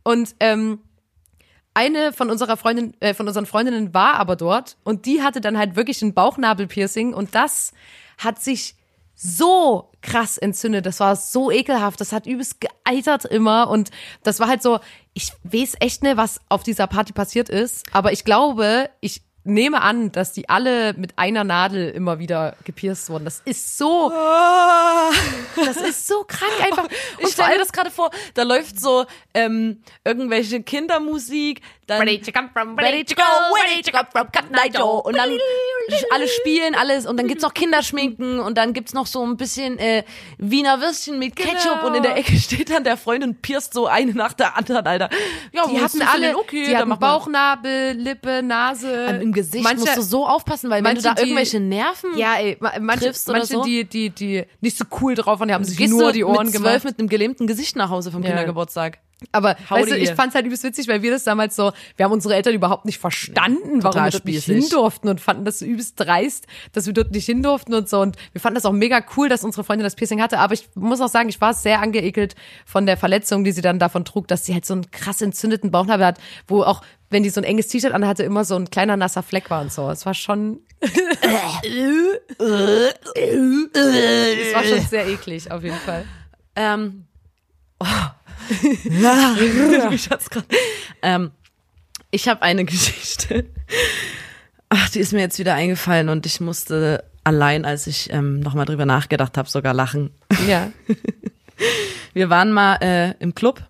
[0.02, 0.80] Und ähm,
[1.72, 5.56] eine von unserer Freundin, äh, von unseren Freundinnen war aber dort und die hatte dann
[5.56, 7.72] halt wirklich ein Bauchnabelpiercing und das
[8.18, 8.74] hat sich
[9.22, 10.86] so krass entzündet.
[10.86, 12.00] Das war so ekelhaft.
[12.00, 13.90] Das hat übelst geeitert immer und
[14.22, 14.80] das war halt so,
[15.12, 19.80] ich weiß echt nicht, was auf dieser Party passiert ist, aber ich glaube, ich nehme
[19.80, 23.24] an, dass die alle mit einer Nadel immer wieder gepierst wurden.
[23.24, 24.10] Das ist so,
[25.56, 26.84] das ist so krank einfach.
[26.84, 26.92] Und
[27.26, 32.32] Ich stelle mir das gerade vor, da läuft so ähm, irgendwelche Kindermusik, dann Ready to
[32.32, 33.22] come from, ready to go,
[33.62, 35.30] ready to come from Cotton Eye Joe und dann
[36.12, 39.78] alle spielen alles und dann gibt's noch Kinderschminken und dann gibt's noch so ein bisschen
[39.78, 40.04] äh,
[40.38, 41.86] Wiener Würstchen mit Ketchup Genau.
[41.88, 44.86] und in der Ecke steht dann der Freund und pierst so eine nach der anderen,
[44.86, 45.10] Alter.
[45.52, 46.96] Ja, Die hatten alle, okay, die hatten.
[46.98, 49.06] Bauchnabel, Lippe, Nase.
[49.08, 52.16] Ähm, Im Gesicht manche, musst du so aufpassen, weil wenn du da die- irgendwelche Nerven
[52.16, 53.62] Ja, ey, ma- manche, triffst oder manche so.
[53.64, 56.54] die, die, die nicht so cool drauf waren, die haben sich nur die Ohren mit
[56.54, 56.70] gemacht.
[56.70, 58.28] zwölf mit einem gelähmten Gesicht nach Hause vom Ja.
[58.28, 58.98] Kindergeburtstag.
[59.32, 62.12] Aber weißt du, ich fand's halt übelst witzig, weil wir das damals so, wir haben
[62.12, 65.58] unsere Eltern überhaupt nicht verstanden, warum Total wir dort nicht hin durften und fanden das
[65.58, 68.00] so übelst dreist, dass wir dort nicht hin durften und so.
[68.00, 70.38] Und wir fanden das auch mega cool, dass unsere Freundin das Piercing hatte.
[70.38, 73.78] Aber ich muss auch sagen, ich war sehr angeekelt von der Verletzung, die sie dann
[73.78, 77.30] davon trug, dass sie halt so einen krass entzündeten Bauchnabel hat, wo auch, wenn die
[77.30, 79.90] so ein enges T-Shirt anhatte, immer so ein kleiner nasser Fleck war und so.
[79.90, 80.90] Es war schon, es
[84.54, 86.06] war schon sehr eklig, auf jeden Fall.
[86.56, 87.04] Ähm,
[87.80, 87.86] oh.
[89.90, 90.44] Mich hat's grad.
[91.02, 91.30] Ähm,
[92.10, 93.46] ich habe eine Geschichte.
[94.68, 98.66] Ach, die ist mir jetzt wieder eingefallen und ich musste allein, als ich ähm, nochmal
[98.66, 100.10] drüber nachgedacht habe, sogar lachen.
[100.48, 100.70] Ja.
[102.14, 103.62] Wir waren mal äh, im Club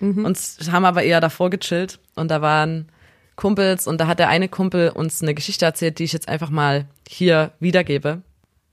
[0.00, 0.38] und
[0.70, 2.88] haben aber eher davor gechillt und da waren
[3.36, 6.50] Kumpels und da hat der eine Kumpel uns eine Geschichte erzählt, die ich jetzt einfach
[6.50, 8.22] mal hier wiedergebe.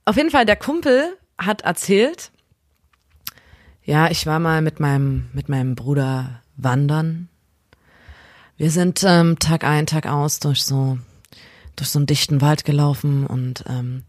[0.04, 2.30] Auf jeden Fall, der Kumpel hat erzählt,
[3.84, 7.28] ja, ich war mal mit meinem, mit meinem Bruder wandern.
[8.56, 10.98] Wir sind ähm, Tag ein, Tag aus durch so,
[11.76, 14.04] durch so einen dichten Wald gelaufen und ähm,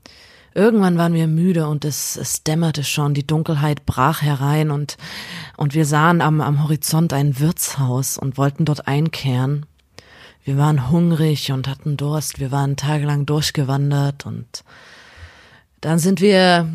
[0.54, 4.98] irgendwann waren wir müde und es, es dämmerte schon, die Dunkelheit brach herein und,
[5.56, 9.66] und wir sahen am, am Horizont ein Wirtshaus und wollten dort einkehren.
[10.44, 14.64] Wir waren hungrig und hatten Durst, wir waren tagelang durchgewandert und
[15.80, 16.68] dann sind wir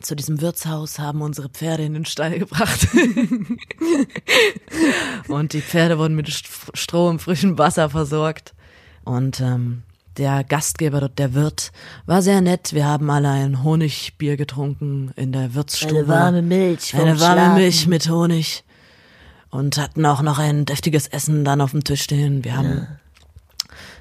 [0.00, 2.88] zu diesem Wirtshaus, haben unsere Pferde in den Stall gebracht.
[5.28, 8.54] und die Pferde wurden mit St- Stroh und frischem Wasser versorgt.
[9.04, 9.82] Und ähm,
[10.16, 11.72] der Gastgeber dort, der Wirt,
[12.06, 12.72] war sehr nett.
[12.72, 15.98] Wir haben alle ein Honigbier getrunken in der Wirtsstube.
[16.00, 17.54] Eine warme Milch Eine warme Schlafen.
[17.54, 18.64] Milch mit Honig.
[19.50, 22.42] Und hatten auch noch ein deftiges Essen dann auf dem Tisch stehen.
[22.42, 22.86] Wir haben,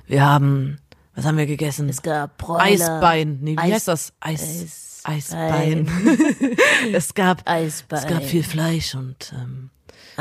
[0.07, 0.77] wir haben,
[1.13, 1.89] was haben wir gegessen?
[1.89, 3.39] Es gab Bräuler, Eisbein.
[3.41, 4.13] Nee, wie Eis- heißt das?
[4.21, 4.41] Eis,
[5.03, 5.87] Eisbein.
[5.87, 6.57] Eisbein.
[6.93, 7.99] es gab, Eisbein.
[7.99, 9.69] es gab viel Fleisch und ähm,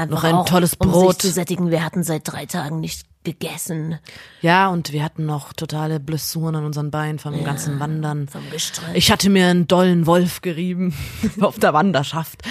[0.08, 1.22] noch ein auch, tolles Um Brot.
[1.22, 1.70] sich zu sättigen.
[1.70, 3.98] Wir hatten seit drei Tagen nicht gegessen
[4.40, 8.28] ja, und wir hatten noch totale Blessuren an unseren Beinen vom ganzen Wandern.
[8.28, 8.94] vom Gestrüpp.
[8.94, 10.94] Ich hatte mir einen dollen Wolf gerieben
[11.40, 12.42] auf der Wanderschaft.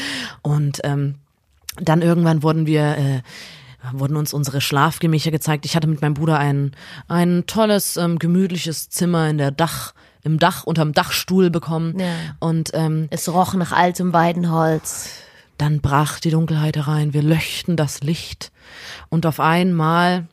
[0.43, 1.15] Und ähm,
[1.77, 3.21] dann irgendwann wurden wir, äh,
[3.93, 5.65] wurden uns unsere Schlafgemächer gezeigt.
[5.65, 6.75] Ich hatte mit meinem Bruder ein,
[7.07, 11.97] ein tolles, ähm, gemütliches Zimmer in der Dach, im Dach, unterm Dachstuhl bekommen.
[11.99, 12.07] Ja.
[12.39, 15.11] Und ähm, Es roch nach altem Weidenholz.
[15.57, 17.13] dann brach die Dunkelheit herein.
[17.13, 18.51] Wir löschten das Licht.
[19.09, 20.27] Und auf einmal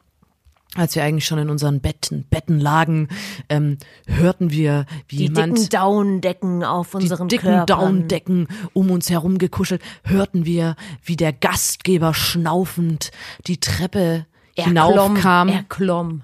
[0.75, 3.09] als wir eigentlich schon in unseren Betten, Betten lagen,
[3.49, 7.66] ähm, hörten wir, wie Die jemand dicken Daunendecken auf die unseren dicken Körpern.
[7.66, 13.11] Daunendecken um uns herum gekuschelt, hörten wir, wie der Gastgeber schnaufend
[13.46, 15.49] die Treppe Er hinaufkam.
[15.49, 16.22] klomm, Er klomm.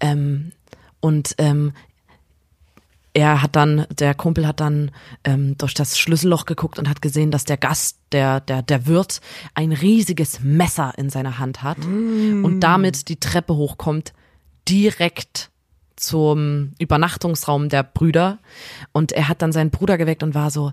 [0.00, 0.52] Ähm,
[1.00, 1.72] und ähm,
[3.14, 4.90] er hat dann, der Kumpel hat dann
[5.22, 9.20] ähm, durch das Schlüsselloch geguckt und hat gesehen, dass der Gast, der, der, der Wirt,
[9.54, 14.12] ein riesiges Messer in seiner Hand hat und damit die Treppe hochkommt,
[14.68, 15.50] direkt
[15.94, 18.40] zum Übernachtungsraum der Brüder.
[18.92, 20.72] Und er hat dann seinen Bruder geweckt und war so,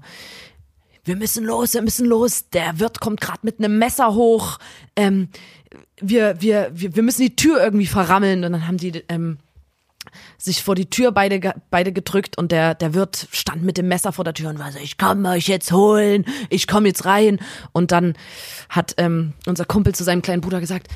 [1.03, 2.49] wir müssen los, wir müssen los.
[2.49, 4.57] Der Wirt kommt gerade mit einem Messer hoch.
[4.95, 5.29] Ähm,
[5.99, 8.43] wir, wir, wir, wir müssen die Tür irgendwie verrammeln.
[8.43, 9.37] Und dann haben die, ähm,
[10.43, 14.11] sich vor die Tür beide, beide gedrückt und der, der Wirt stand mit dem Messer
[14.11, 17.39] vor der Tür und war so, ich komm euch jetzt holen, ich komm jetzt rein.
[17.71, 18.15] Und dann
[18.69, 20.87] hat ähm, unser Kumpel zu seinem kleinen Bruder gesagt,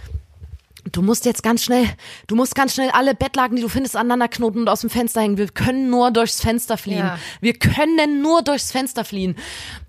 [0.91, 1.85] du musst jetzt ganz schnell,
[2.27, 5.21] du musst ganz schnell alle Bettlaken, die du findest, aneinander knoten und aus dem Fenster
[5.21, 5.37] hängen.
[5.37, 6.99] Wir können nur durchs Fenster fliehen.
[6.99, 7.19] Ja.
[7.41, 9.35] Wir können nur durchs Fenster fliehen.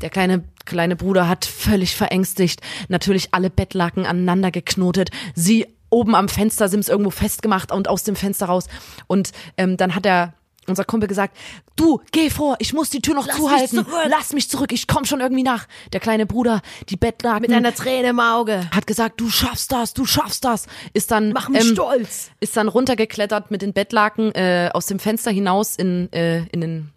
[0.00, 5.10] Der kleine, kleine Bruder hat völlig verängstigt natürlich alle Bettlaken aneinander geknotet.
[5.34, 8.66] Sie oben am Fenstersims irgendwo festgemacht und aus dem Fenster raus.
[9.06, 10.34] Und ähm, dann hat er
[10.68, 11.36] unser Kumpel gesagt,
[11.76, 13.84] du, geh vor, ich muss die Tür noch mich zuhalten.
[13.84, 13.88] zurück.
[14.08, 15.66] Lass mich zurück, ich komm schon irgendwie nach.
[15.92, 18.68] Der kleine Bruder, die Bettlaken Mit einer Träne im Auge.
[18.74, 20.66] hat gesagt, du schaffst das, du schaffst das.
[20.92, 22.30] Ist dann Mach mich stolz.
[22.40, 26.92] Ist dann runtergeklettert mit den Bettlaken äh, aus dem Fenster hinaus in äh, in den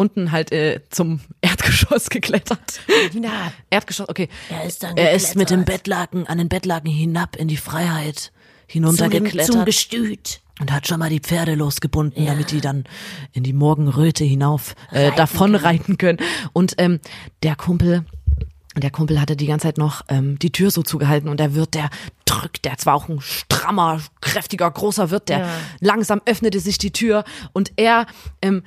[0.00, 2.80] unten halt äh, zum Erdgeschoss geklettert.
[3.12, 4.28] Nina, Erdgeschoss, okay.
[4.48, 5.64] Er ist dann Er ist mit dem.
[5.64, 8.32] Bettlaken an den Bettlaken hinab in die Freiheit Zu dem,
[8.66, 10.40] zum hinuntergeklettert Gestüt.
[10.60, 12.84] und hat schon mal die Pferde losgebunden, damit die dann
[13.32, 16.18] in die Morgenröte hinauf äh, Reiten davon reiten können.
[16.54, 17.00] Und ähm,
[17.42, 18.04] der Kumpel,
[18.76, 21.74] der Kumpel hatte die ganze Zeit noch ähm, die Tür so zugehalten und der Wirt,
[21.74, 21.90] der
[22.24, 25.48] drückt, der zwar auch ein strammer, kräftiger, großer Wirt, der Ja.
[25.80, 28.06] langsam öffnete sich die Tür und er
[28.40, 28.62] ähm,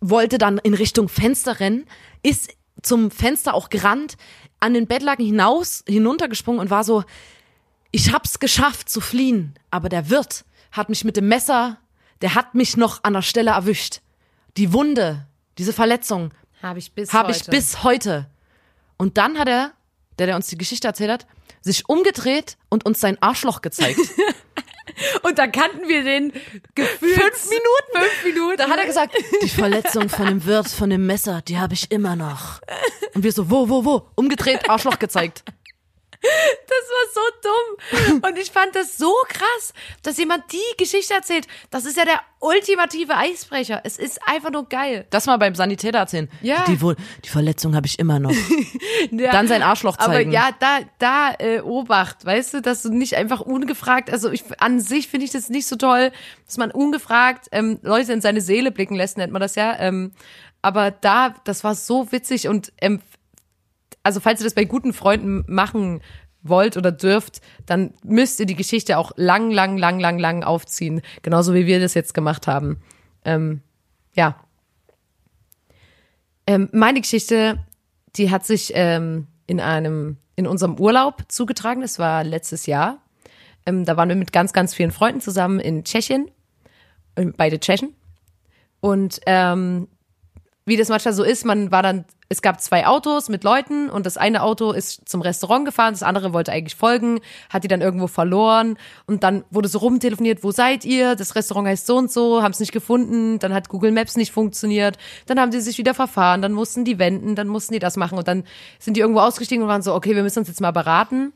[0.00, 1.86] wollte dann in Richtung Fenster rennen,
[2.22, 2.50] ist
[2.82, 4.16] zum Fenster auch gerannt,
[4.58, 7.04] an den Bettlaken hinaus, hinuntergesprungen und war so,
[7.90, 11.78] ich hab's geschafft zu fliehen, aber der Wirt hat mich mit dem Messer,
[12.20, 14.00] der hat mich noch an der Stelle erwischt.
[14.56, 15.26] Die Wunde,
[15.58, 16.32] diese Verletzung
[16.62, 17.50] habe ich bis habe ich heute.
[17.50, 18.30] bis heute.
[18.96, 19.72] Und dann hat er,
[20.18, 21.26] der, der uns die Geschichte erzählt hat,
[21.62, 24.00] sich umgedreht und uns sein Arschloch gezeigt.
[25.22, 26.32] Und da kannten wir den
[26.74, 27.92] gefühlt Fünf Minuten.
[27.92, 28.56] Fünf Minuten.
[28.58, 31.90] Da hat er gesagt, die Verletzung von dem Wirt, von dem Messer, die habe ich
[31.90, 32.60] immer noch.
[33.14, 34.06] Und wir so, wo, wo, wo?
[34.14, 35.44] Umgedreht, Arschloch gezeigt.
[36.22, 38.22] Das war so dumm.
[38.28, 41.46] Und ich fand das so krass, dass jemand die Geschichte erzählt.
[41.70, 43.80] Das ist ja der ultimative Eisbrecher.
[43.84, 45.06] Es ist einfach nur geil.
[45.10, 46.30] Das mal beim Sanitäter erzählen.
[46.42, 46.64] Ja.
[46.66, 48.32] Die, Wo- die Verletzung habe ich immer noch.
[49.10, 49.32] Ja.
[49.32, 50.30] Dann sein Arschloch zeigen.
[50.30, 54.44] Aber ja, da, da äh, Obacht, weißt du, dass du nicht einfach ungefragt, also ich,
[54.60, 56.12] an sich finde ich das nicht so toll,
[56.46, 59.74] dass man ungefragt ähm, Leute in seine Seele blicken lässt, nennt man das ja.
[59.78, 60.12] Ähm,
[60.62, 63.00] aber da, das war so witzig und ähm,
[64.02, 66.00] also falls ihr das bei guten Freunden machen
[66.42, 71.02] wollt oder dürft, dann müsst ihr die Geschichte auch lang, lang, lang, lang, lang aufziehen.
[71.22, 72.80] Genauso wie wir das jetzt gemacht haben.
[73.24, 73.60] Ähm,
[74.14, 74.36] ja.
[76.46, 77.58] Ähm, meine Geschichte,
[78.16, 81.82] die hat sich ähm, in einem, in unserem Urlaub zugetragen.
[81.82, 83.02] Das war letztes Jahr.
[83.66, 86.30] Ähm, da waren wir mit ganz, ganz vielen Freunden zusammen in Tschechien.
[87.16, 87.94] äh, Beide Tschechen.
[88.80, 89.88] Und ähm,
[90.66, 94.06] wie das manchmal so ist, man war dann, es gab zwei Autos mit Leuten und
[94.06, 97.80] das eine Auto ist zum Restaurant gefahren, das andere wollte eigentlich folgen, hat die dann
[97.80, 101.16] irgendwo verloren und dann wurde so rumtelefoniert, wo seid ihr?
[101.16, 104.32] Das Restaurant heißt so und so, haben es nicht gefunden, dann hat Google Maps nicht
[104.32, 104.96] funktioniert,
[105.26, 108.18] dann haben die sich wieder verfahren, dann mussten die wenden, dann mussten die das machen
[108.18, 108.44] und dann
[108.78, 111.32] sind die irgendwo ausgestiegen und waren so, okay, wir müssen uns jetzt mal beraten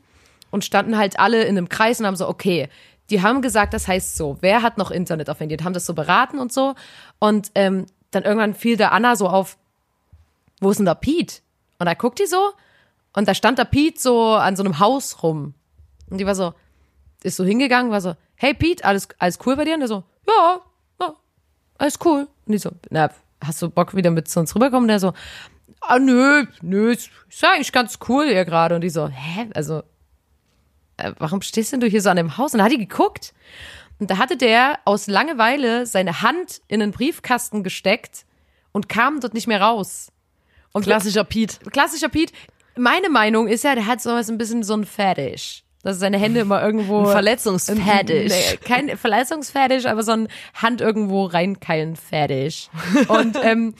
[0.51, 2.69] und standen halt alle in einem Kreis und haben so, okay,
[3.09, 6.39] die haben gesagt, das heißt so, wer hat noch Internet auf haben das so beraten
[6.39, 6.73] und so.
[7.19, 9.57] Und ähm, dann irgendwann fiel der Anna so auf,
[10.61, 11.41] wo ist denn der Pete?
[11.79, 12.53] Und da guckt die so
[13.13, 15.53] und da stand der Pete so an so einem Haus rum.
[16.09, 16.53] Und die war so,
[17.23, 19.73] ist so hingegangen, war so, hey Pete, alles, alles cool bei dir?
[19.73, 20.61] Und der so, ja,
[20.99, 21.13] ja,
[21.77, 22.27] alles cool.
[22.45, 23.09] Und die so, na,
[23.43, 24.83] hast du Bock wieder mit zu uns rüberkommen?
[24.83, 25.13] Und der so,
[25.81, 28.75] ah, nö, nö, ist ja eigentlich ganz cool hier gerade.
[28.75, 29.83] Und die so, hä, also,
[30.97, 32.53] äh, warum stehst denn du hier so an dem Haus?
[32.53, 33.33] Und da hat die geguckt
[33.99, 38.25] und da hatte der aus Langeweile seine Hand in den Briefkasten gesteckt
[38.71, 40.11] und kam dort nicht mehr raus.
[40.73, 41.59] Und Klassischer Piet.
[41.71, 42.33] klassischer Pete.
[42.75, 45.63] Meine Meinung ist ja, der hat sowas ein bisschen so ein Fetisch.
[45.83, 47.05] Dass seine Hände immer irgendwo.
[47.05, 48.33] Ein Verletzungsfetisch.
[48.33, 52.69] Nee, kein Verletzungsfetisch, aber so ein Hand irgendwo reinkeilen Fetisch.
[53.07, 53.75] Und ähm,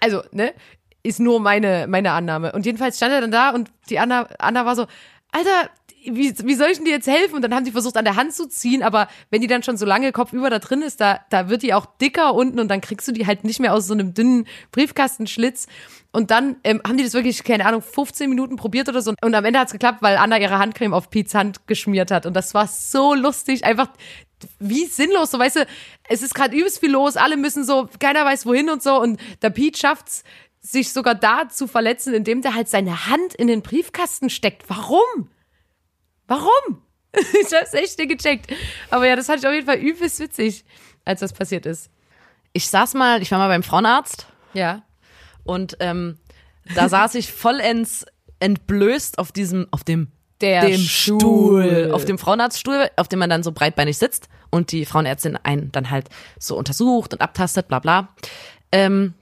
[0.00, 0.54] also, ne,
[1.02, 2.52] ist nur meine, meine Annahme.
[2.52, 4.86] Und jedenfalls stand er dann da und die Anna, Anna war so,
[5.32, 5.70] Alter,
[6.04, 7.34] wie, wie soll ich denn dir jetzt helfen?
[7.36, 9.76] Und dann haben die versucht, an der Hand zu ziehen, aber wenn die dann schon
[9.76, 12.80] so lange kopfüber da drin ist, da, da wird die auch dicker unten und dann
[12.80, 15.66] kriegst du die halt nicht mehr aus so einem dünnen Briefkastenschlitz.
[16.12, 19.14] Und dann ähm, haben die das wirklich, keine Ahnung, 15 Minuten probiert oder so.
[19.22, 22.26] Und am Ende hat's geklappt, weil Anna ihre Handcreme auf Pete's Hand geschmiert hat.
[22.26, 23.88] Und das war so lustig, einfach
[24.58, 25.66] wie sinnlos, so weißt du,
[26.08, 29.00] es ist gerade übelst viel los, alle müssen so, keiner weiß wohin und so.
[29.00, 30.24] Und der Pete schafft's,
[30.62, 34.68] sich sogar da zu verletzen, indem der halt seine Hand in den Briefkasten steckt.
[34.68, 35.30] Warum?
[36.30, 36.82] Warum?
[37.42, 38.46] Ich hab's echt nicht gecheckt.
[38.88, 40.64] Aber ja, das hatte ich auf jeden Fall übelst witzig,
[41.04, 41.90] als das passiert ist.
[42.52, 44.82] Ich saß mal, ich war mal beim Frauenarzt Ja.
[45.44, 46.18] und ähm,
[46.76, 48.06] da saß ich vollends
[48.38, 50.06] entblößt auf diesem, auf dem
[50.40, 51.18] Der dem Stuhl.
[51.64, 51.90] Stuhl.
[51.92, 55.90] Auf dem Frauenarztstuhl, auf dem man dann so breitbeinig sitzt und die Frauenärztin einen dann
[55.90, 58.08] halt so untersucht und abtastet, bla bla.
[58.72, 59.14] Ähm,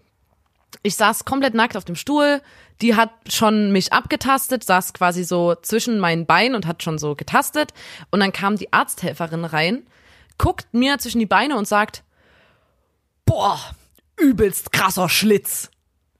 [0.82, 2.42] ich saß komplett nackt auf dem Stuhl.
[2.80, 7.14] Die hat schon mich abgetastet, saß quasi so zwischen meinen Beinen und hat schon so
[7.14, 7.72] getastet.
[8.10, 9.86] Und dann kam die Arzthelferin rein,
[10.36, 12.04] guckt mir zwischen die Beine und sagt,
[13.24, 13.58] boah,
[14.16, 15.70] übelst krasser Schlitz.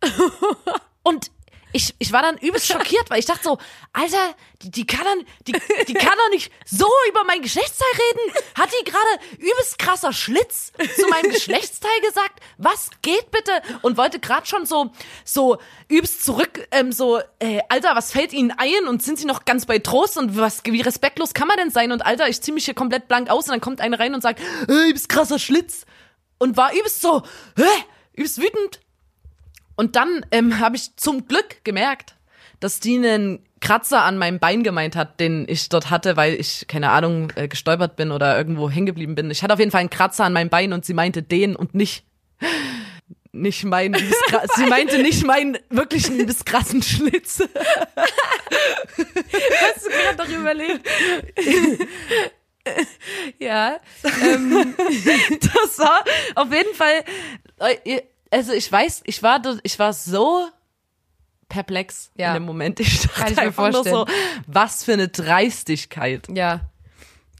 [1.03, 1.31] und
[1.73, 3.59] ich, ich war dann übelst schockiert, weil ich dachte so,
[3.93, 5.53] Alter, die, die kann dann, die,
[5.87, 8.35] die kann doch nicht so über mein Geschlechtsteil reden.
[8.55, 12.41] Hat die gerade übelst krasser Schlitz zu meinem Geschlechtsteil gesagt?
[12.57, 13.53] Was geht bitte?
[13.83, 14.91] Und wollte gerade schon so,
[15.25, 18.89] so übelst zurück, ähm, so, äh, Alter, was fällt Ihnen ein?
[18.89, 20.17] Und sind Sie noch ganz bei Trost?
[20.17, 21.93] Und was, wie respektlos kann man denn sein?
[21.93, 24.23] Und Alter, ich zieh mich hier komplett blank aus und dann kommt eine rein und
[24.23, 25.85] sagt, äh, übelst krasser Schlitz.
[26.39, 27.23] Und war übelst so,
[27.57, 27.65] hä?
[28.15, 28.81] Übelst wütend.
[29.79, 32.17] Und dann ähm, habe ich zum Glück gemerkt,
[32.59, 36.67] dass die einen Kratzer an meinem Bein gemeint hat, den ich dort hatte, weil ich,
[36.67, 39.31] keine Ahnung, äh, gestolpert bin oder irgendwo hängen geblieben bin.
[39.31, 41.77] Ich hatte auf jeden Fall einen Kratzer an meinem Bein und sie meinte den und
[41.77, 42.05] nicht,
[43.33, 47.39] nicht meinen, liebesgra- sie meinte nicht meinen wirklichen liebeskrassen Schlitz.
[48.97, 50.89] Hast du gerade noch überlegt?
[53.39, 53.79] ja.
[54.25, 54.75] Ähm,
[55.41, 57.05] Das war auf jeden Fall,
[57.85, 60.49] äh, also ich weiß, ich war, ich war so
[61.49, 62.29] perplex Ja.
[62.29, 62.79] in dem Moment.
[62.81, 64.19] Ich dachte Kann ich mir nur so, vorstellen.
[64.47, 66.27] was für eine Dreistigkeit.
[66.35, 66.61] ja.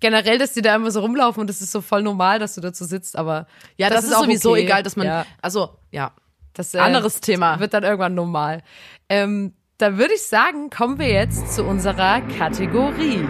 [0.01, 2.61] Generell, dass die da immer so rumlaufen und das ist so voll normal, dass du
[2.61, 4.61] dazu sitzt, aber Ja, das, ist auch sowieso okay.
[4.61, 5.27] egal, dass man, Ja.
[5.43, 6.13] also, ja.
[6.55, 7.59] Das äh, Anderes Thema.
[7.59, 8.63] Wird dann irgendwann normal.
[9.09, 13.25] Ähm, da würde ich sagen, kommen wir jetzt zu unserer Kategorie.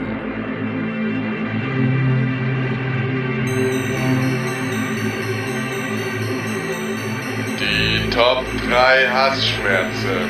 [8.18, 10.28] Top 3 Hassschmerzen.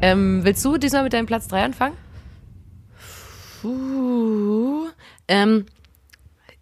[0.00, 1.94] Ähm, willst du diesmal mit deinem Platz 3 anfangen?
[3.62, 4.86] Uh,
[5.28, 5.66] ähm,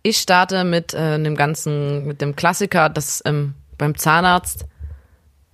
[0.02, 4.64] ich starte mit äh, dem ganzen, mit dem Klassiker, das ähm, beim Zahnarzt,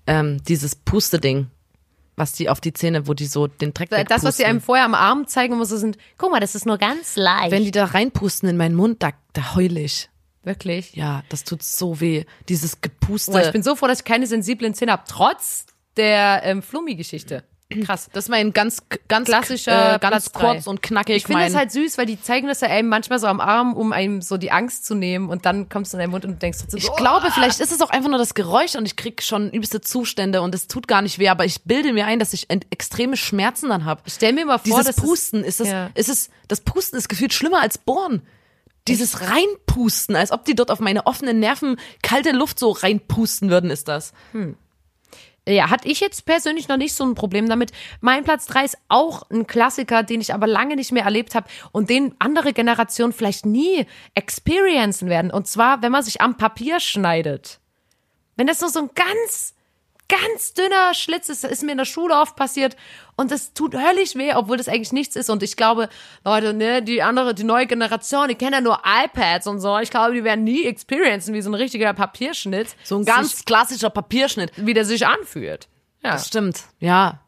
[0.06, 1.48] ähm, dieses Puste-Ding,
[2.16, 4.86] was die auf die Zähne, wo die so den Dreck Das, was sie einem vorher
[4.86, 7.50] am Arm zeigen muss, sind, Guck mal, das ist nur ganz leicht.
[7.50, 10.08] Wenn die da reinpusten in meinen Mund, da, da heul ich.
[10.42, 10.94] Wirklich.
[10.94, 12.24] Ja, das tut so weh.
[12.48, 13.32] Dieses Gepuste.
[13.32, 17.44] Boah, ich bin so froh, dass ich keine sensiblen Zähne habe, trotz der ähm, Flummi-Geschichte.
[17.80, 18.08] Krass.
[18.12, 21.16] das ist mein ganz, ganz Klassischer äh, ganz kurz und knackig.
[21.16, 23.74] Ich finde es halt süß, weil die zeigen das ja einem manchmal so am Arm,
[23.74, 26.42] um einem so die Angst zu nehmen und dann kommst du in deinen Mund und
[26.42, 28.96] denkst so, Ich oh, glaube, vielleicht ist es auch einfach nur das Geräusch und ich
[28.96, 32.18] krieg schon übelste Zustände und es tut gar nicht weh, aber ich bilde mir ein,
[32.18, 34.02] dass ich extreme Schmerzen dann habe.
[34.06, 35.90] stell mir mal vor, Dieses Pusten ist es, ja.
[35.94, 38.22] ist es, das Pusten ist gefühlt schlimmer als Bohren.
[38.88, 43.70] Dieses Reinpusten, als ob die dort auf meine offenen Nerven kalte Luft so reinpusten würden,
[43.70, 44.12] ist das.
[45.48, 47.72] Ja, hatte ich jetzt persönlich noch nicht so ein Problem damit.
[48.00, 51.48] Mein Platz 3 ist auch ein Klassiker, den ich aber lange nicht mehr erlebt habe
[51.72, 55.32] und den andere Generationen vielleicht nie experiencen werden.
[55.32, 57.58] Und zwar, wenn man sich am Papier schneidet.
[58.36, 59.54] Wenn das nur so ein ganz,
[60.20, 62.76] ganz dünner Schlitz ist, das ist mir in der Schule oft passiert
[63.16, 65.30] und das tut höllisch weh, obwohl das eigentlich nichts ist.
[65.30, 65.88] Und ich glaube,
[66.24, 69.78] Leute, ne, die andere, die neue Generation, die kennen ja nur iPads und so.
[69.78, 72.76] Ich glaube, die werden nie experiencen, wie so ein richtiger Papierschnitt.
[72.84, 74.52] So ein ganz klassischer Papierschnitt.
[74.56, 75.68] wie der sich anfühlt.
[76.04, 76.62] Ja, Das stimmt.
[76.78, 77.20] Ja.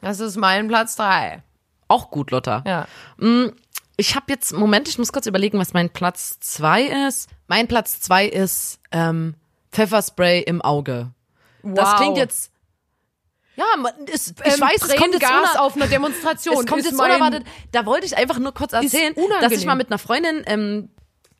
[0.00, 1.42] das ist mein Platz drei.
[1.88, 2.62] Auch gut, Lotta.
[2.66, 2.86] Ja.
[3.96, 7.28] Ich habe jetzt, Moment, ich muss kurz überlegen, was mein Platz zwei ist.
[7.48, 9.34] Mein Platz zwei ist ähm,
[9.72, 11.10] Pfefferspray im Auge.
[11.62, 11.96] Das Wow.
[11.96, 12.50] klingt jetzt.
[13.56, 16.54] Ja, man, ist, ich Ähm, weiß, es kommt jetzt uner- auf einer Demonstration.
[16.60, 17.44] es kommt ist jetzt unerwartet.
[17.72, 20.88] Da wollte ich einfach nur kurz erzählen, dass ich mal mit einer Freundin, ähm,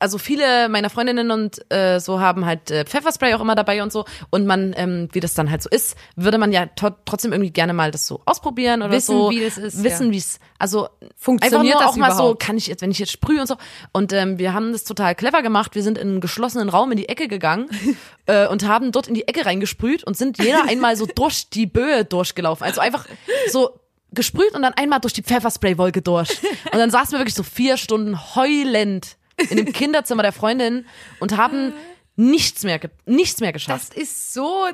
[0.01, 3.93] also viele meiner Freundinnen und äh, so haben halt äh, Pfefferspray auch immer dabei und
[3.93, 4.07] so.
[4.31, 7.75] Und man, ähm, wie das dann halt so ist, würde man ja trotzdem irgendwie gerne
[7.75, 9.31] mal das so ausprobieren oder Wissen, so.
[9.31, 10.13] wie das ist, Wissen, ja.
[10.13, 12.43] wie es, also Funktioniert einfach nur das auch mal so, überhaupt?
[12.43, 13.57] kann ich jetzt, wenn ich jetzt sprühe und so.
[13.93, 15.75] Und ähm, wir haben das total clever gemacht.
[15.75, 17.69] Wir sind in einen geschlossenen Raum in die Ecke gegangen
[18.27, 21.67] äh, und haben dort in die Ecke reingesprüht und sind jeder einmal so durch die
[21.67, 22.65] Böe durchgelaufen.
[22.67, 23.05] Also einfach
[23.53, 23.79] so
[24.13, 26.31] gesprüht und dann einmal durch die Pfefferspraywolke durch.
[26.73, 30.87] Und dann saßen wir wirklich so vier Stunden heulend in dem Kinderzimmer der Freundin
[31.19, 31.73] und haben
[32.17, 33.91] nichts mehr, nichts mehr geschafft.
[33.91, 34.67] Das ist so,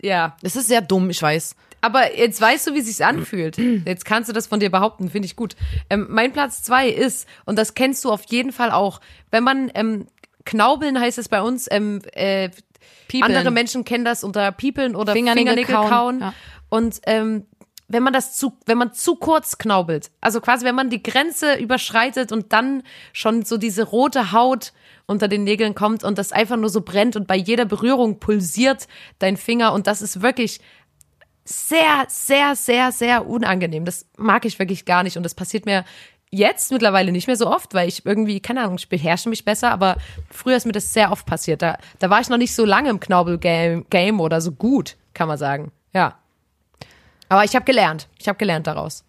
[0.00, 0.36] ja.
[0.42, 1.56] Das ist sehr dumm, ich weiß.
[1.82, 3.58] Aber jetzt weißt du, wie sich's anfühlt.
[3.58, 5.54] Jetzt kannst du das von dir behaupten, finde ich gut.
[5.90, 9.00] Ähm, mein Platz zwei ist, und das kennst du auf jeden Fall auch,
[9.30, 10.06] wenn man ähm,
[10.44, 12.50] Knaubeln heißt es bei uns, ähm, äh,
[13.08, 13.36] Piepeln.
[13.36, 16.20] andere Menschen kennen das unter Piepeln oder Fingernägel Fingernägel, kauen, kauen.
[16.20, 16.34] ja.
[16.68, 17.46] Und ähm,
[17.88, 21.54] wenn man das zu, wenn man zu kurz knaubelt, also quasi wenn man die Grenze
[21.54, 22.82] überschreitet und dann
[23.12, 24.72] schon so diese rote Haut
[25.06, 28.88] unter den Nägeln kommt und das einfach nur so brennt und bei jeder Berührung pulsiert
[29.18, 30.60] dein Finger und das ist wirklich
[31.44, 33.84] sehr, sehr, sehr, sehr unangenehm.
[33.84, 35.84] Das mag ich wirklich gar nicht und das passiert mir
[36.32, 39.70] jetzt mittlerweile nicht mehr so oft, weil ich irgendwie, keine Ahnung, ich beherrsche mich besser,
[39.70, 39.96] aber
[40.30, 41.62] früher ist mir das sehr oft passiert.
[41.62, 45.28] Da, da war ich noch nicht so lange im Knaubel-Game Game oder so gut, kann
[45.28, 45.70] man sagen.
[45.94, 46.18] Ja.
[47.28, 48.08] Aber ich habe gelernt.
[48.18, 49.04] Ich habe gelernt daraus.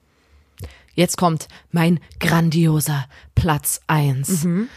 [0.93, 3.05] Jetzt kommt mein grandioser
[3.35, 4.43] Platz eins.
[4.43, 4.67] Mhm.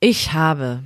[0.00, 0.80] Ich habe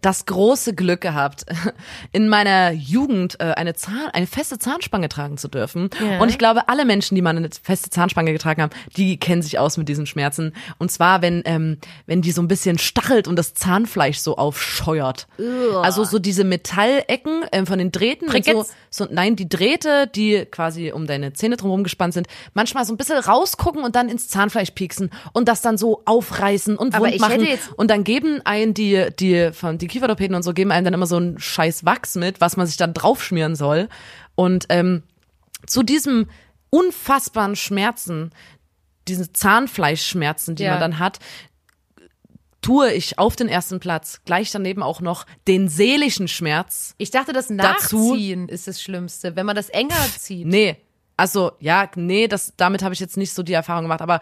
[0.00, 1.44] das große Glück gehabt,
[2.12, 5.90] in meiner Jugend äh, eine, Zahn, eine feste Zahnspange tragen zu dürfen.
[6.00, 6.20] Ja.
[6.20, 9.58] Und ich glaube, alle Menschen, die mal eine feste Zahnspange getragen haben, die kennen sich
[9.58, 10.54] aus mit diesen Schmerzen.
[10.78, 15.26] Und zwar, wenn, ähm, wenn die so ein bisschen stachelt und das Zahnfleisch so aufscheuert.
[15.82, 18.28] Also so diese Metallecken ähm, von den Drähten.
[18.28, 18.76] Und so, Brickets?
[18.90, 22.96] So, nein, die Drähte, die quasi um deine Zähne drumherum gespannt sind, manchmal so ein
[22.96, 27.20] bisschen rausgucken und dann ins Zahnfleisch pieksen und das dann so aufreißen und Aber wund
[27.20, 27.46] machen.
[27.76, 31.06] Und dann geben einen die, die, von, die Kieferorthopäden und so geben einem dann immer
[31.06, 33.88] so einen scheiß Wachs mit, was man sich dann draufschmieren soll.
[34.34, 35.02] Und ähm,
[35.66, 36.26] zu diesem
[36.70, 38.30] unfassbaren Schmerzen,
[39.08, 40.72] diesen Zahnfleischschmerzen, die Ja.
[40.72, 41.18] man dann hat,
[42.60, 46.94] tue ich auf den ersten Platz gleich daneben auch noch den seelischen Schmerz.
[46.98, 50.46] Ich dachte, das Dazu- Nachziehen ist das Schlimmste, wenn man das enger zieht.
[50.46, 50.76] Nee,
[51.16, 54.20] also ja, nee, das damit habe ich jetzt nicht so die Erfahrung gemacht, aber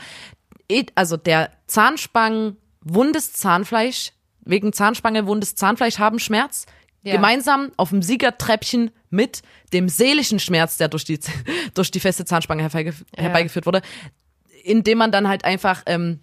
[0.70, 6.66] eh- also der Zahnspangen wundes Zahnfleisch wegen Zahnspange wundes Zahnfleisch haben Schmerz
[7.02, 7.12] Ja.
[7.16, 11.18] gemeinsam auf dem Siegertreppchen mit dem seelischen Schmerz, der durch die
[11.74, 13.82] durch die feste Zahnspange herbeigef herbeigeführt wurde,
[14.62, 16.20] indem man dann halt einfach ähm,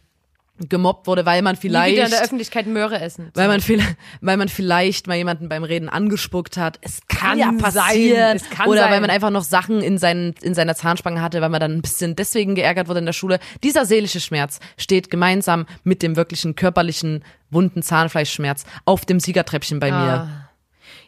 [0.60, 3.32] gemobbt wurde, weil man Nie wieder in vielleicht der Öffentlichkeit Möhre essen.
[3.34, 6.78] weil man, vielleicht, weil man vielleicht mal jemanden beim Reden angespuckt hat.
[6.82, 8.38] Es kann, Kann ja passieren.
[8.38, 11.50] Es kann Oder weil man einfach noch Sachen in, seinen, in seiner Zahnspange hatte, weil
[11.50, 13.40] man dann ein bisschen deswegen geärgert wurde in der Schule.
[13.64, 19.92] Dieser seelische Schmerz steht gemeinsam mit dem wirklichen körperlichen, wunden Zahnfleischschmerz auf dem Siegertreppchen bei
[19.92, 20.43] mir.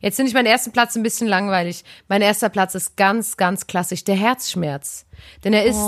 [0.06, 1.84] Jetzt finde ich meinen ersten Platz ein bisschen langweilig.
[2.08, 5.08] Mein erster Platz ist ganz, ganz klassisch, der Herzschmerz.
[5.44, 5.80] Denn er ist,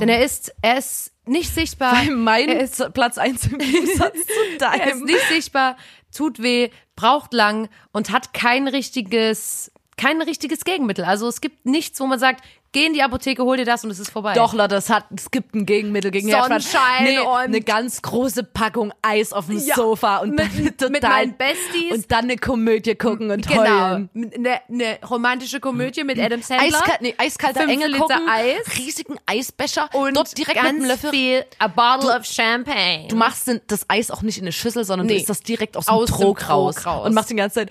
[0.00, 1.92] denn er ist, er ist nicht sichtbar.
[1.92, 5.02] Weil mein er ist, Platz eins im Gegensatz zu er ist deinem.
[5.02, 5.76] nicht sichtbar,
[6.16, 11.04] tut weh, braucht lang und hat kein richtiges, kein richtiges Gegenmittel.
[11.04, 12.44] Also es gibt nichts, wo man sagt,
[12.74, 14.34] geh in die Apotheke, hol dir das und es ist vorbei.
[14.34, 16.30] Doch, Leute, es hat, es gibt ein Gegenmittel gegen.
[16.30, 20.90] Sonnenschein nee, und- eine ganz große Packung Eis auf dem Ja, Sofa und mit- total
[20.90, 21.92] mit meinen Besties.
[21.92, 24.10] und dann eine Komödie gucken und Genau, heulen.
[24.14, 26.66] eine, eine romantische Komödie mit Adam Sandler.
[26.78, 28.76] Eiskalt, nee, eiskalter Engel Liter gucken, Eis.
[28.76, 31.10] riesigen Eisbecher und dort direkt mit einem Löffel.
[31.10, 33.08] viel a bottle Du- of champagne.
[33.08, 35.20] Du machst das Eis auch nicht in eine Schüssel, sondern du Nee.
[35.20, 37.06] isst das direkt aus dem Aus dem Trog Trog raus, raus.
[37.06, 37.70] und machst die ganze Zeit.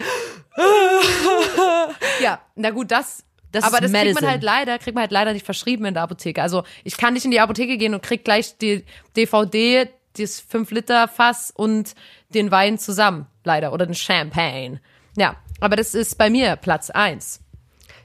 [2.22, 3.24] Ja, na gut, das.
[3.54, 6.04] Das aber das kriegt man halt leider, kriegt man halt leider nicht verschrieben in der
[6.04, 6.41] Apotheke.
[6.41, 8.84] Also ich kann nicht in die Apotheke gehen und krieg gleich die
[9.16, 9.88] DVD,
[10.18, 11.93] das 5 Liter Fass und
[12.30, 14.82] den Wein zusammen, leider oder den Champagne.
[15.16, 17.39] Ja, aber das ist bei mir Platz eins.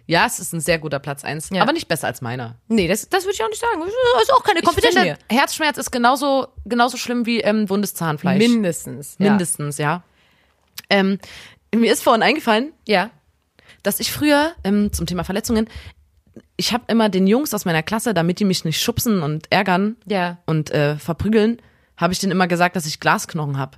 [0.06, 1.60] Ja, es ist ein sehr guter Platz eins, Ja.
[1.62, 2.56] aber nicht besser als meiner.
[2.68, 3.80] Nee, das, das würde ich auch nicht sagen.
[3.80, 5.38] Das ist auch keine Competition finde, hier.
[5.38, 8.38] Herzschmerz ist genauso genauso schlimm wie ähm, wundes Zahnfleisch.
[8.38, 9.16] Mindestens.
[9.18, 9.30] Ja.
[9.30, 10.02] Mindestens, ja.
[10.88, 11.18] Ähm,
[11.74, 13.10] mir ist vorhin eingefallen, Ja.
[13.88, 15.68] Dass ich früher ähm, zum Thema Verletzungen,
[16.56, 19.96] ich habe immer den Jungs aus meiner Klasse, damit die mich nicht schubsen und ärgern
[20.06, 20.38] Ja.
[20.46, 21.60] und äh, verprügeln,
[21.96, 23.76] habe ich denen immer gesagt, dass ich Glasknochen habe.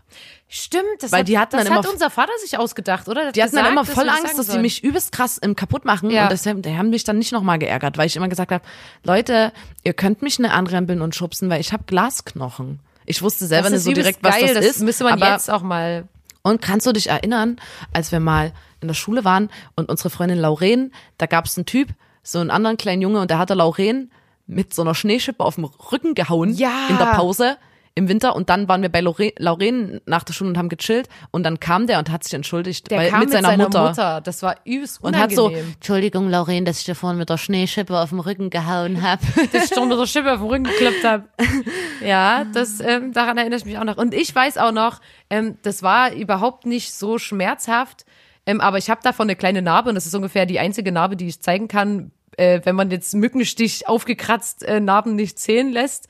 [0.48, 3.20] Stimmt, das, Weil hat, die hatten das dann hat immer- unser Vater sich ausgedacht, oder?
[3.20, 4.84] Der hat Die hatten dann gesagt, immer dass voll wir das Angst, dass sie mich
[4.84, 6.10] übelst krass im kaputt machen.
[6.10, 6.24] Ja.
[6.24, 8.62] Und deshalb, die haben mich dann nicht nochmal geärgert, weil ich immer gesagt habe,
[9.04, 9.52] Leute,
[9.84, 12.80] ihr könnt mich nicht anrempeln und schubsen, weil ich habe Glasknochen.
[13.06, 14.54] Ich wusste selber das nicht so direkt, was geil.
[14.54, 14.80] das ist.
[14.82, 16.04] müsste man aber jetzt auch mal.
[16.42, 17.56] Und kannst du dich erinnern,
[17.92, 21.66] als wir mal in der Schule waren und unsere Freundin Lauren, da gab es einen
[21.66, 21.88] Typ,
[22.22, 24.10] so einen anderen kleinen Junge, und der hatte Lauren
[24.46, 26.88] mit so einer Schneeschippe auf dem Rücken gehauen Ja.
[26.88, 27.56] in der Pause
[27.94, 28.34] im Winter.
[28.36, 31.08] Und dann waren wir bei Lauren, Lauren nach der Schule und haben gechillt.
[31.32, 33.88] Und dann kam der und hat sich entschuldigt Der weil, kam mit, seiner, Mutter.
[33.88, 34.20] Mutter.
[34.20, 35.74] Das war übelst Und hat so, unangenehm.
[35.74, 39.22] Entschuldigung, Lauren, dass ich dir vorhin mit der Schneeschippe auf dem Rücken gehauen habe.
[39.52, 41.24] dass ich schon mit der Schippe auf den Rücken gekloppt habe.
[42.04, 43.98] Ja, das, ähm, daran erinnere ich mich auch noch.
[43.98, 48.06] Und ich weiß auch noch, ähm, das war überhaupt nicht so schmerzhaft,
[48.50, 51.16] ähm, aber ich habe davon eine kleine Narbe und das ist ungefähr die einzige Narbe,
[51.16, 56.08] die ich zeigen kann, äh, wenn man jetzt Mückenstich aufgekratzt äh, Narben nicht zählen lässt.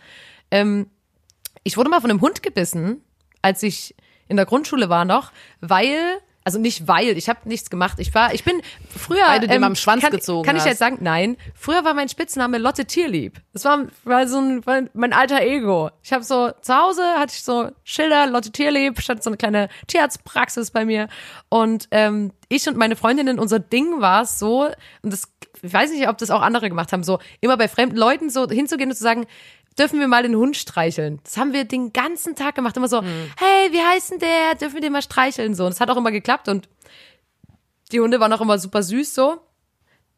[0.50, 0.86] Ähm,
[1.64, 3.04] ich wurde mal von einem Hund gebissen,
[3.42, 3.94] als ich
[4.26, 5.98] in der Grundschule war noch, weil
[6.42, 7.98] also nicht weil, ich habe nichts gemacht.
[7.98, 10.78] Ich war, ich bin früher Weil du dem am Schwanz kann, gezogen Kann ich jetzt
[10.78, 11.36] sagen, nein.
[11.54, 13.40] Früher war mein Spitzname Lotte Tierlieb.
[13.52, 15.90] Das war, war so ein war mein alter Ego.
[16.02, 19.68] Ich habe so zu Hause hatte ich so Schilder Lotte Tierlieb, stand so eine kleine
[19.86, 21.08] Tierarztpraxis bei mir
[21.50, 24.68] und ähm, ich und meine Freundinnen unser Ding war es so
[25.02, 25.28] und das
[25.62, 28.48] ich weiß nicht, ob das auch andere gemacht haben, so immer bei fremden Leuten so
[28.48, 29.26] hinzugehen und zu sagen,
[29.78, 31.20] dürfen wir mal den Hund streicheln.
[31.24, 34.54] Das haben wir den ganzen Tag gemacht, immer so, hey, wie heißt denn der?
[34.54, 35.64] Dürfen wir den mal streicheln so?
[35.64, 36.68] Und das hat auch immer geklappt und
[37.92, 39.40] die Hunde waren auch immer super süß so.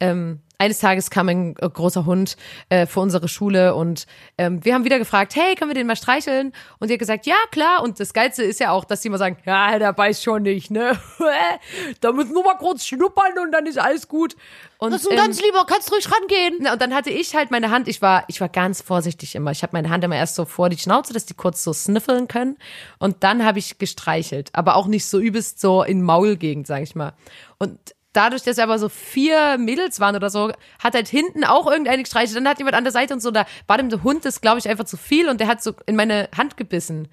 [0.02, 2.36] Ähm, eines Tages kam ein äh, großer Hund
[2.70, 5.94] äh, vor unsere Schule und ähm, wir haben wieder gefragt, hey, können wir den mal
[5.94, 6.52] streicheln?
[6.80, 7.84] Und sie hat gesagt, ja, klar.
[7.84, 10.72] Und das Geilste ist ja auch, dass die immer sagen, ja, der beißt schon nicht,
[10.72, 10.98] ne?
[12.00, 14.34] da müssen wir mal kurz schnuppern und dann ist alles gut.
[14.78, 16.58] Und, Das ist ein ganz lieber, kannst ruhig rangehen.
[16.60, 19.52] na, und dann hatte ich halt meine Hand, ich war, ich war ganz vorsichtig immer.
[19.52, 22.26] Ich habe meine Hand immer erst so vor die Schnauze, dass die kurz so sniffeln
[22.26, 22.56] können.
[22.98, 24.50] Und dann habe ich gestreichelt.
[24.52, 27.12] Aber auch nicht so übelst so in Maulgegend, sag ich mal.
[27.58, 27.78] Und
[28.12, 30.52] dadurch, dass aber so vier Mädels waren oder so,
[30.82, 32.36] hat halt hinten auch irgendeine gestreichelt.
[32.36, 34.58] Dann hat jemand an der Seite und so, da war dem der Hund das, glaube
[34.58, 37.08] ich, einfach zu viel und der hat so in meine Hand gebissen.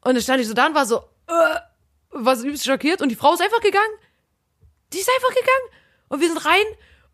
[0.00, 1.56] Und dann stand ich so da und war so, äh,
[2.10, 3.94] war so übelst schockiert und die Frau ist einfach gegangen.
[4.92, 5.82] Die ist einfach gegangen.
[6.08, 6.64] Und wir sind rein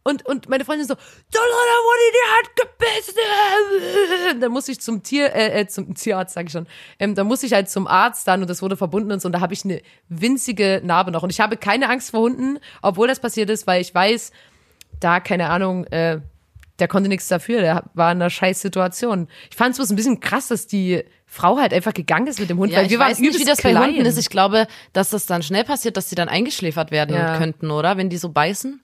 [0.02, 4.40] und, und meine Freundin so, da wurde die Hand gebissen.
[4.40, 6.66] Dann musste ich zum Tier, äh, äh, zum Tierarzt, sag ich schon.
[6.98, 9.26] Ähm, da musste ich halt zum Arzt dann und das wurde verbunden und so.
[9.28, 11.22] Und da habe ich eine winzige Narbe noch.
[11.22, 14.32] Und ich habe keine Angst vor Hunden, obwohl das passiert ist, weil ich weiß,
[15.00, 16.20] da, keine Ahnung, äh,
[16.78, 19.28] der konnte nichts dafür, der war in einer scheiß Situation.
[19.50, 22.48] Ich fand es bloß ein bisschen krass, dass die Frau halt einfach gegangen ist mit
[22.48, 23.88] dem Hund, Ja, weil ich wir waren weiß nicht, wie das bei klein.
[23.90, 24.16] Hunden ist.
[24.18, 27.36] Ich glaube, dass das dann schnell passiert, dass sie dann eingeschläfert werden Ja.
[27.36, 27.98] könnten, oder?
[27.98, 28.82] Wenn die so beißen.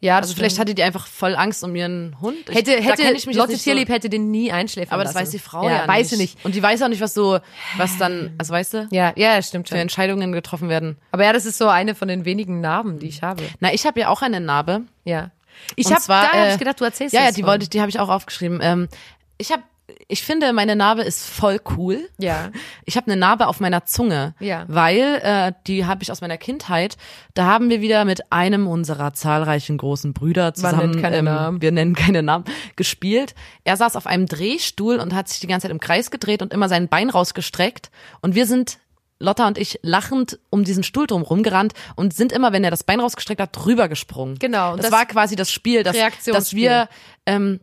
[0.00, 2.36] Ja, das Also vielleicht hatte die einfach voll Angst um ihren Hund.
[2.48, 5.12] Ich, hätte, hätte ich mich Lotte nicht so- Tierlieb hätte den nie einschläfern Aber das
[5.14, 5.24] lassen.
[5.26, 6.10] weiß die Frau ja, weiß nicht.
[6.10, 6.44] sie nicht.
[6.44, 7.38] Und die weiß auch nicht, was so,
[7.76, 9.82] was dann, also weißt du, Ja, ja, stimmt für schon.
[9.82, 10.96] Entscheidungen getroffen werden.
[11.12, 13.42] Aber ja, das ist so eine von den wenigen Narben, die ich habe.
[13.60, 14.82] Na, ich habe ja auch eine Narbe.
[15.04, 15.30] Ja.
[15.76, 17.50] Ich habe da äh, ich gedacht, du erzählst Ja, ja, die von.
[17.50, 18.60] wollte, die habe ich auch aufgeschrieben.
[18.62, 18.88] Ähm,
[19.36, 19.62] ich habe,
[20.10, 22.08] ich finde, meine Narbe ist voll cool.
[22.18, 22.50] Ja.
[22.84, 24.64] Ich habe eine Narbe auf meiner Zunge, Ja.
[24.68, 26.96] weil äh, die habe ich aus meiner Kindheit.
[27.34, 32.22] Da haben wir wieder mit einem unserer zahlreichen großen Brüder zusammen, ähm, wir nennen keine
[32.22, 32.44] Namen,
[32.76, 33.34] gespielt.
[33.64, 36.52] Er saß auf einem Drehstuhl und hat sich die ganze Zeit im Kreis gedreht und
[36.52, 37.90] immer sein Bein rausgestreckt.
[38.20, 38.78] Und wir sind
[39.22, 42.84] Lotta und ich lachend um diesen Stuhl drum rumgerannt und sind immer, wenn er das
[42.84, 44.38] Bein rausgestreckt hat, drüber gesprungen.
[44.38, 45.94] Genau, Das, das- war quasi das Spiel, dass,
[46.26, 46.88] dass wir
[47.26, 47.60] ähm,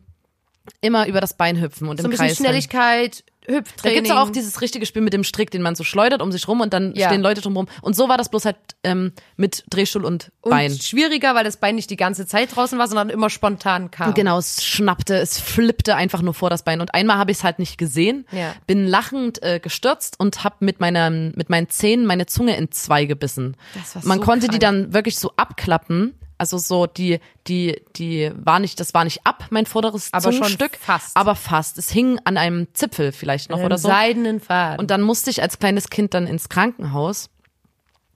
[0.80, 2.36] immer über das Bein hüpfen und so im ein bisschen Kreis.
[2.36, 3.96] Schnelligkeit, Da Hüpftraining.
[4.04, 6.60] gibt's auch dieses richtige Spiel mit dem Strick, den man so schleudert um sich rum
[6.60, 7.08] und dann Ja.
[7.08, 7.66] stehen Leute drum rum.
[7.80, 10.70] Und so war das bloß halt ähm, mit Drehstuhl und, und Bein.
[10.78, 14.12] schwieriger, weil das Bein nicht die ganze Zeit draußen war, sondern immer spontan kam.
[14.14, 16.80] Genau, es schnappte, es flippte einfach nur vor das Bein.
[16.82, 18.54] Und einmal habe ich es halt nicht gesehen, Ja.
[18.66, 23.06] bin lachend äh, gestürzt und habe mit meiner, mit meinen Zähnen meine Zunge in zwei
[23.06, 23.56] gebissen.
[23.74, 24.60] Das war Man so konnte die krank.
[24.84, 26.14] dann wirklich so abklappen.
[26.38, 27.18] Also so die,
[27.48, 30.76] die, die war nicht, das war nicht ab, mein vorderes Aber schon Zungenstück.
[30.80, 31.16] fast.
[31.16, 31.78] Aber fast.
[31.78, 33.88] Es hing an einem Zipfel vielleicht noch oder so.
[33.88, 34.78] seidenen Faden.
[34.78, 37.28] Und dann musste ich als kleines Kind dann ins Krankenhaus.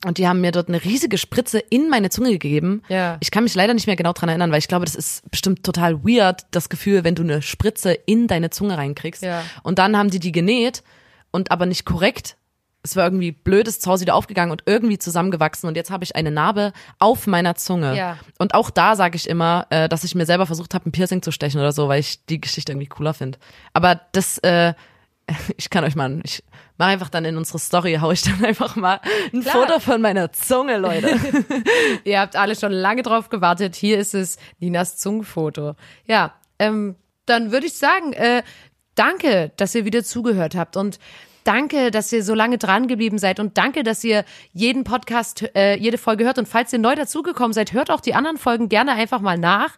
[0.04, 2.82] Und die haben mir dort eine riesige Spritze in meine Zunge gegeben.
[2.88, 3.18] Ja.
[3.20, 5.62] Ich kann mich leider nicht mehr genau dran erinnern, weil ich glaube, das ist bestimmt
[5.62, 9.22] total weird, das Gefühl, wenn du eine Spritze in deine Zunge reinkriegst.
[9.22, 9.44] Ja.
[9.62, 10.82] Und dann haben die die genäht
[11.30, 12.36] und aber nicht korrekt.
[12.82, 15.68] Es war irgendwie blöd, ist zu Hause wieder aufgegangen und irgendwie zusammengewachsen.
[15.68, 17.96] Und jetzt habe ich eine Narbe auf meiner Zunge.
[17.96, 18.18] Ja.
[18.38, 21.22] Und auch da sage ich immer, äh, dass ich mir selber versucht habe, ein Piercing
[21.22, 23.38] zu stechen oder so, weil ich die Geschichte irgendwie cooler finde.
[23.72, 24.74] Aber das, äh,
[25.56, 26.42] ich kann euch mal, ich
[26.78, 29.00] mache einfach dann in unsere Story, hau ich dann einfach mal
[29.32, 29.54] ein Klar.
[29.54, 31.16] Foto von meiner Zunge, Leute.
[32.04, 33.76] Ihr habt alle schon lange drauf gewartet.
[33.76, 35.76] Hier ist es, Ninas Zungenfoto.
[36.06, 38.42] Ja, ähm, dann würde ich sagen, äh,
[38.94, 40.98] danke, dass ihr wieder zugehört habt und
[41.44, 45.76] Danke, dass ihr so lange dran geblieben seid und danke, dass ihr jeden Podcast, äh,
[45.76, 46.38] jede Folge hört.
[46.38, 49.70] Und falls ihr neu dazugekommen seid, hört auch die anderen Folgen gerne einfach mal nach.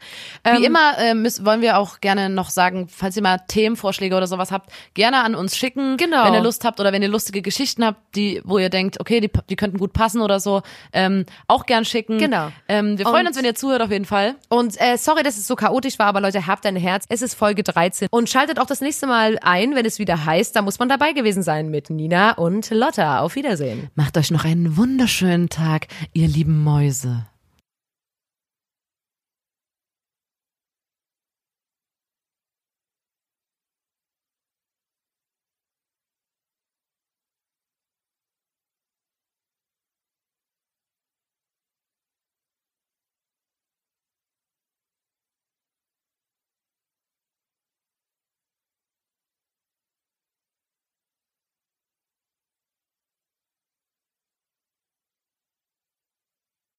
[0.44, 4.14] Ähm, Wie immer äh, müssen, wollen wir auch gerne noch sagen, falls ihr mal Themenvorschläge
[4.16, 6.24] oder sowas habt, gerne an uns schicken, Genau.
[6.26, 9.20] wenn ihr Lust habt oder wenn ihr lustige Geschichten habt, die, wo ihr denkt, okay,
[9.20, 10.62] die, die könnten gut passen oder so,
[10.92, 12.18] ähm, auch gern schicken.
[12.18, 12.48] Genau.
[12.68, 14.34] Ähm, wir freuen Und- uns, wenn ihr zuhört auf jeden Fall.
[14.48, 17.04] Und äh, sorry, dass es so chaotisch war, aber Leute, habt ein Herz.
[17.08, 18.08] Es ist Folge 13.
[18.10, 21.12] Und schaltet auch das nächste Mal ein, wenn es wieder heißt, da muss man dabei
[21.12, 23.20] gewesen sein mit Nina und Lotta.
[23.20, 23.88] Auf Wiedersehen.
[23.94, 27.26] Macht euch noch einen wunderschönen Tag, ihr lieben Mäuse.